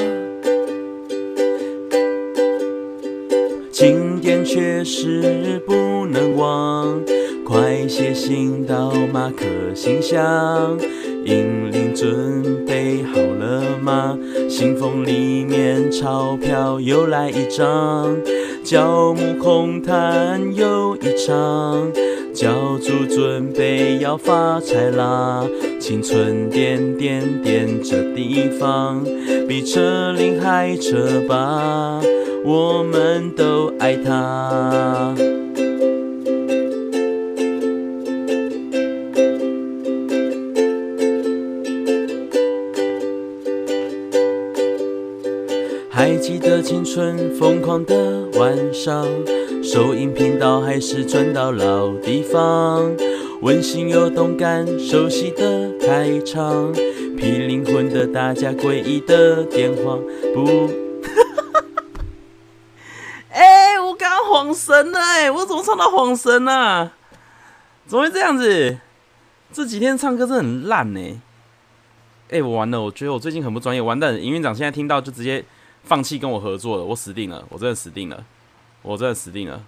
[3.84, 7.02] 今天确实不能忘，
[7.44, 10.78] 快写信到马克信箱。
[11.24, 14.16] 银铃准备好了吗？
[14.48, 18.16] 信封里面钞票又来一张，
[18.62, 21.90] 教母空谈又一场，
[22.34, 25.46] 教主准备要发财啦！
[25.78, 29.04] 青春点点点这地方，
[29.46, 32.00] 比车林还车吧，
[32.44, 35.14] 我们都爱它。
[45.90, 49.06] 还记得青春疯狂的晚上，
[49.72, 52.94] 收音频道还是转到老地方，
[53.40, 59.96] 温馨又动感，熟悉的开场，霹雳魂的大家诡异的电话
[60.34, 60.68] 不。
[63.32, 66.92] 哎、欸，我刚刚晃神了哎、我怎么唱到晃神啊？
[67.86, 68.78] 怎么会这样子？
[69.54, 71.18] 这几天唱歌真的很烂呢、欸。
[72.32, 74.22] 哎、我完了，我觉得我最近很不专业，完蛋！
[74.22, 75.42] 营运长现在听到就直接。
[75.84, 78.24] 放弃跟我合作了，我死定了，我真的死定了，
[78.82, 79.64] 我真的死定了。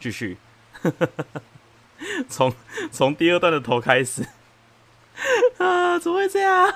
[0.00, 0.36] 继续，
[2.28, 2.52] 从
[2.90, 4.26] 从第二段的头开始。
[5.58, 6.72] 啊，怎么会这样？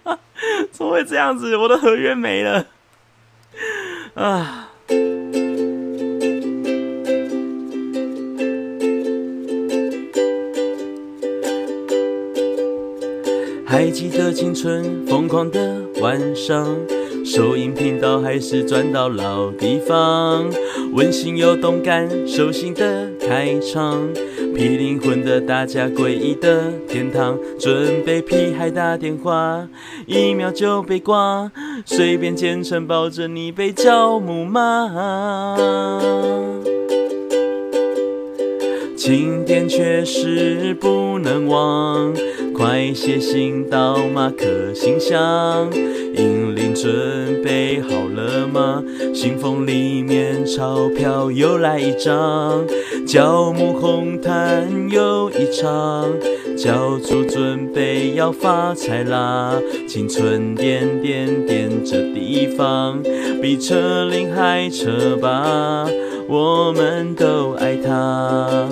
[0.72, 1.56] 怎么会这样子？
[1.56, 2.66] 我的合约没了。
[4.14, 4.70] 啊。
[13.66, 16.64] 还记得青春疯狂的晚上。
[17.24, 20.44] 收音频道还是转到老地方，
[20.92, 24.06] 温馨又动感，手心的开场，
[24.54, 29.66] 皮灵魂的大家诡异的天堂，准备屁孩打电话，
[30.06, 31.50] 一秒就被挂，
[31.86, 34.90] 随便简称抱着你被叫母骂，
[39.06, 42.10] 今天确实不能忘。
[42.54, 45.70] 快写信到马克信箱，
[46.16, 48.82] 银铃准备好了吗？
[49.12, 52.64] 信封里面钞票又来一张，
[53.06, 56.10] 教母红毯又一场，
[56.56, 59.60] 教主准备要发财啦！
[59.86, 63.02] 青春点点点这地方，
[63.42, 65.86] 比车龄还车吧，
[66.28, 68.68] 我们都爱它。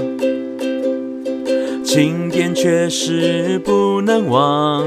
[1.83, 4.87] 经典确实不能忘，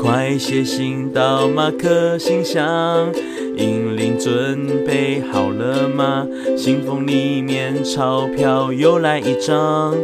[0.00, 3.10] 快写信到马克信箱。
[3.56, 6.26] 银铃准备好了吗？
[6.56, 9.94] 信封里面钞票又来一张，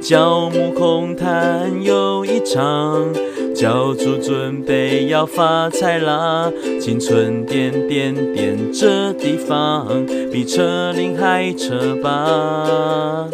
[0.00, 3.06] 教母空谈又一场，
[3.58, 6.48] 教主准备要发财啦！
[6.80, 13.28] 青春点点点这地方，比车龄还车吧。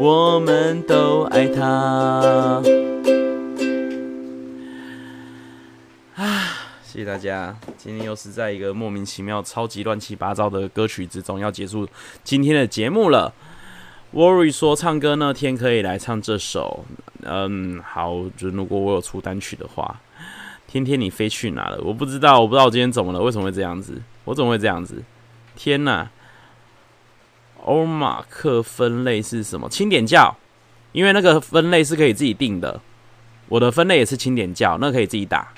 [0.00, 1.62] 我们都爱他。
[6.16, 6.42] 啊！
[6.82, 11.86] 谢谢大家，今天又是在一个莫名其妙、超级乱七八糟的歌曲之中，要结束
[12.24, 13.32] 今天的节目了。
[14.14, 16.84] Worry 说唱歌那天可以来唱这首。
[17.22, 20.00] 嗯，好，就如果我有出单曲的话，
[20.66, 21.78] 天天你飞去哪了？
[21.82, 24.02] 我不知道，我不知道我今天怎么了，为什么会这样子？
[24.24, 25.02] 我怎么会这样子？
[25.56, 26.10] 天哪！
[27.64, 29.68] 欧马克分类是什么？
[29.68, 30.36] 清点教，
[30.90, 32.80] 因为那个分类是可以自己定的。
[33.48, 35.54] 我的分类也是清点教，那可以自己打。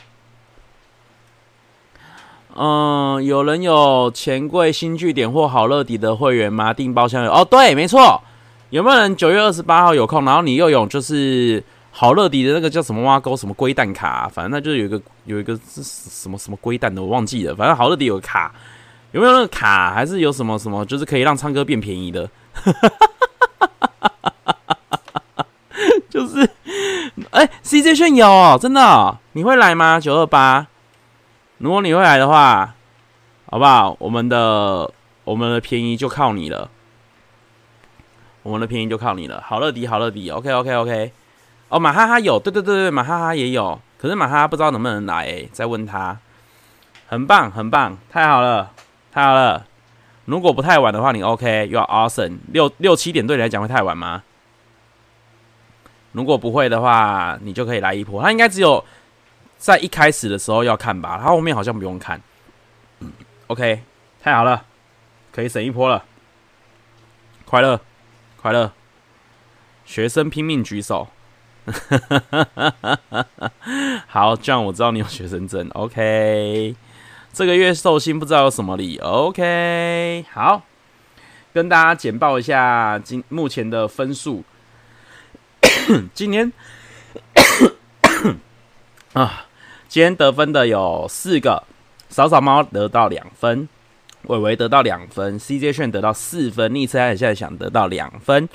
[2.55, 6.73] 嗯，有人有钱柜新据点或好乐迪的会员吗？
[6.73, 8.23] 订包厢有哦，对，没错。
[8.75, 10.25] 有没有人九月二十八号有空？
[10.25, 11.63] 然后你又有就是
[11.93, 14.29] 好乐迪的那个叫什么挖沟什么龟蛋卡？
[14.29, 17.55] 反正那就是有一个有一个是什么什么龟蛋的，我忘记了。
[17.55, 18.53] 反正好乐迪有卡。
[19.13, 19.95] 有没有那个卡？
[19.95, 22.29] 还是有什么什么，就是可以让唱歌变便宜的？
[26.11, 26.51] 就是，
[27.31, 30.01] 哎、，CJ 炫有哦，真的、你会来吗？
[30.01, 30.67] 九二八，
[31.59, 32.75] 如果你会来的话，
[33.49, 33.97] 好不好？
[34.01, 34.91] 我们的
[35.23, 36.69] 我们的便宜就靠你了，
[38.45, 39.43] 我们的便宜就靠你了。
[39.45, 41.13] 好乐迪，好乐迪，OK OK OK。
[41.71, 46.17] 哦，马哈哈有，对对对对，马哈哈也有，可是马哈哈不知道能不能来、再问他。
[47.09, 48.71] 很棒，很棒，太好了。
[49.11, 49.67] 太好了，
[50.25, 52.39] 如果不太晚的话，你 OK，You are awesome。
[52.53, 54.23] 六六七点对你来讲会太晚吗？
[56.13, 58.23] 如果不会的话，你就可以来一波。
[58.23, 58.85] 他应该只有
[59.57, 62.21] 在一开始的时候要看吧，他后面好像不用看。
[63.47, 63.83] OK，
[64.21, 64.65] 太好了，
[65.33, 66.05] 可以省一波了。
[67.45, 67.81] 快乐，
[68.45, 68.71] 快乐，
[69.87, 71.09] 学生拼命举手。
[74.07, 75.67] 好，这样我知道你有学生证。
[75.71, 76.77] OK。
[77.33, 80.61] 这个月寿星不知道有什么礼，OK，好，
[81.55, 84.45] 跟大家简报一下今目前的分数。
[86.13, 86.53] 今年
[89.15, 89.47] 啊，
[89.89, 91.65] 今天得分的有四个，
[92.11, 93.71] 扫扫猫得到两分，
[94.27, 98.49] 伟伟得到两分，CJ 炫得到四分，逆车还现在想得到两分。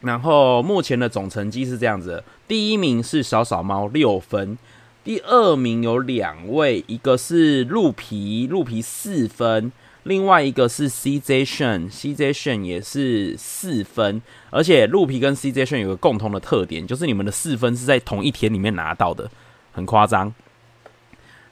[0.00, 4.56] 然后目前的总成绩是这样子：第一名是少少猫六分，
[5.04, 9.72] 第二名有两位，一个是鹿皮，鹿皮四分。
[10.04, 19.30] 另外一个是 CJ 炫，CJ 炫也是四分，而且鹿皮跟 CJ 炫有个共同的特点，就是你们的四分是在同一天里面拿到的，
[19.72, 20.32] 很夸张。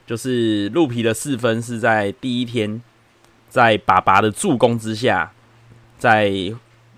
[0.07, 2.83] 就是鹿皮的四分是在第一天，
[3.49, 5.33] 在爸爸的助攻之下，
[5.99, 6.33] 在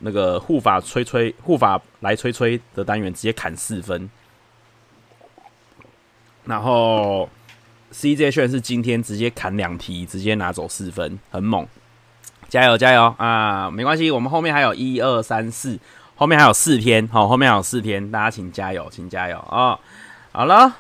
[0.01, 4.11] 那个护法吹吹护法来吹吹的单元直接砍四分，
[6.45, 7.29] 然后。
[7.93, 11.67] CJ 炫是今天直接砍两题，直接拿走四分，很猛，
[12.49, 13.69] 加油加油啊！
[13.69, 15.77] 没关系，我们后面还有一二三四，
[16.15, 19.77] 后面还有四天，好，后面还有四天，大家请加油，请加油啊！
[20.31, 20.77] 好了，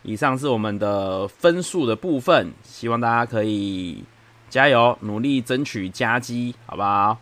[0.00, 4.02] 以上是我们的分数的部分，希望大家可以
[4.48, 7.18] 加油，努力争取佳绩，好不好？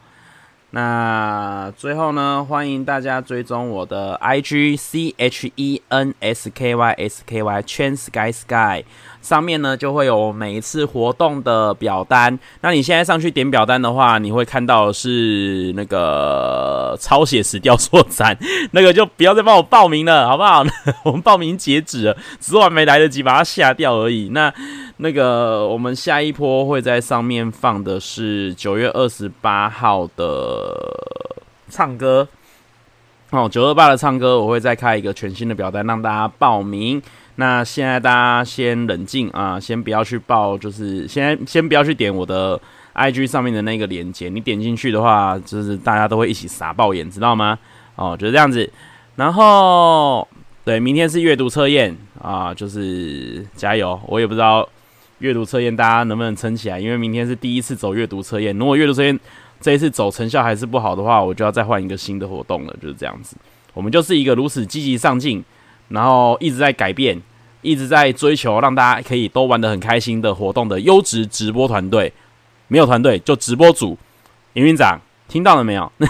[0.71, 8.85] 那最后呢，欢迎大家追踪我的 IG C H E N S K Y S K Y Chen Sky Sky，
[9.23, 12.39] 上面呢就会有每一次活动的表单。
[12.61, 18.37] 那你现在上去点表单的话，你会看到是那个超写实雕塑展，
[18.73, 20.63] 那个就不要再帮我报名了，好不好？
[21.05, 24.31] 我们报名截止了，只是我还没来得及把它下掉而已。
[24.31, 24.53] 那。
[24.99, 30.75] 那个，我们下一波会在上面放的是九月二十八号的
[31.69, 32.27] 唱歌
[33.31, 37.03] 哦，九二八的唱歌，我会再开一个全新的表单让大家报名。
[37.35, 42.59] 那现在大家先冷静啊，先不要去报，就是先先不要去点我的
[42.95, 47.59] IG 上面的那个链接，你点进去的话，就是大家都会一起傻爆眼，知道吗？
[47.97, 48.73] 哦，就是这样子。
[49.17, 50.27] 然后，
[50.65, 54.67] 对，明天是阅读测验啊，就是加油，我也不知道。
[55.19, 56.79] 阅读测验，大家能不能撑起来？
[56.79, 59.19] 因为明天是第一次走阅读测验，如果阅读测验
[59.61, 62.77] 这一次走成效还是不好的话，我就要再换一个新的活动了。
[62.81, 63.37] 就是这样子，
[63.73, 65.45] 我们就是一个如此积极上进，
[65.89, 67.21] 然后一直在改变，
[67.63, 72.13] 一直在追求，让大家可以都玩得很开心的活动的优质直播团队。
[72.69, 73.97] 没有团队，就直播组。
[74.55, 74.99] 营运长，
[75.29, 75.93] 听到了没有？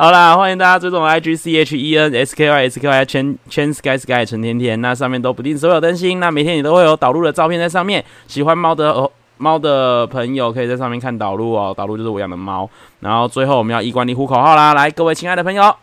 [0.00, 3.74] 好啦，欢迎大家追踪 I G C H E N S K Y S K Y Chen Chen
[3.74, 8.04] Sky Sky 陈甜甜，那上面都不定时会有更新，那每天你都会有导入的照片在上面。
[8.28, 12.70] 喜欢猫的哦，猫的朋友可以在上面看导入哦，导入就是我养的猫。
[13.00, 15.74] 然后最后我们要一关一呼口号啦，来，各位亲爱的朋友，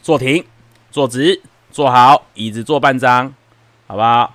[0.00, 0.42] 坐停，
[0.90, 3.34] 坐直，坐好，椅子坐半张，
[3.86, 4.32] 好不好？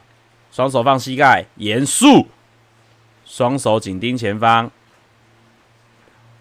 [0.52, 2.28] 双手放膝盖，严肃，
[3.26, 4.70] 双手紧盯前方。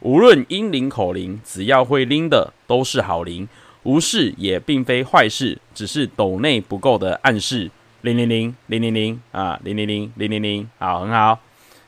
[0.00, 3.48] 无论英灵口灵，只要会拎的都是好灵，
[3.82, 7.70] 无事也并非坏事，只是斗内不够的暗示。
[8.02, 11.40] 零零零零零零啊，零零零零零零，好，很好。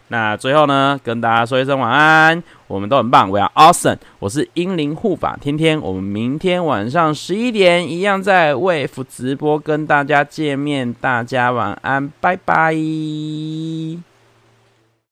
[0.08, 3.98] 那最后呢，跟大家说一声晚安，我们都很棒，We are awesome。
[4.18, 12.74] 我是英灵护法天天，我们明天晚上十一点一样在 Wave 直播跟大家见面，大家晚安，拜拜。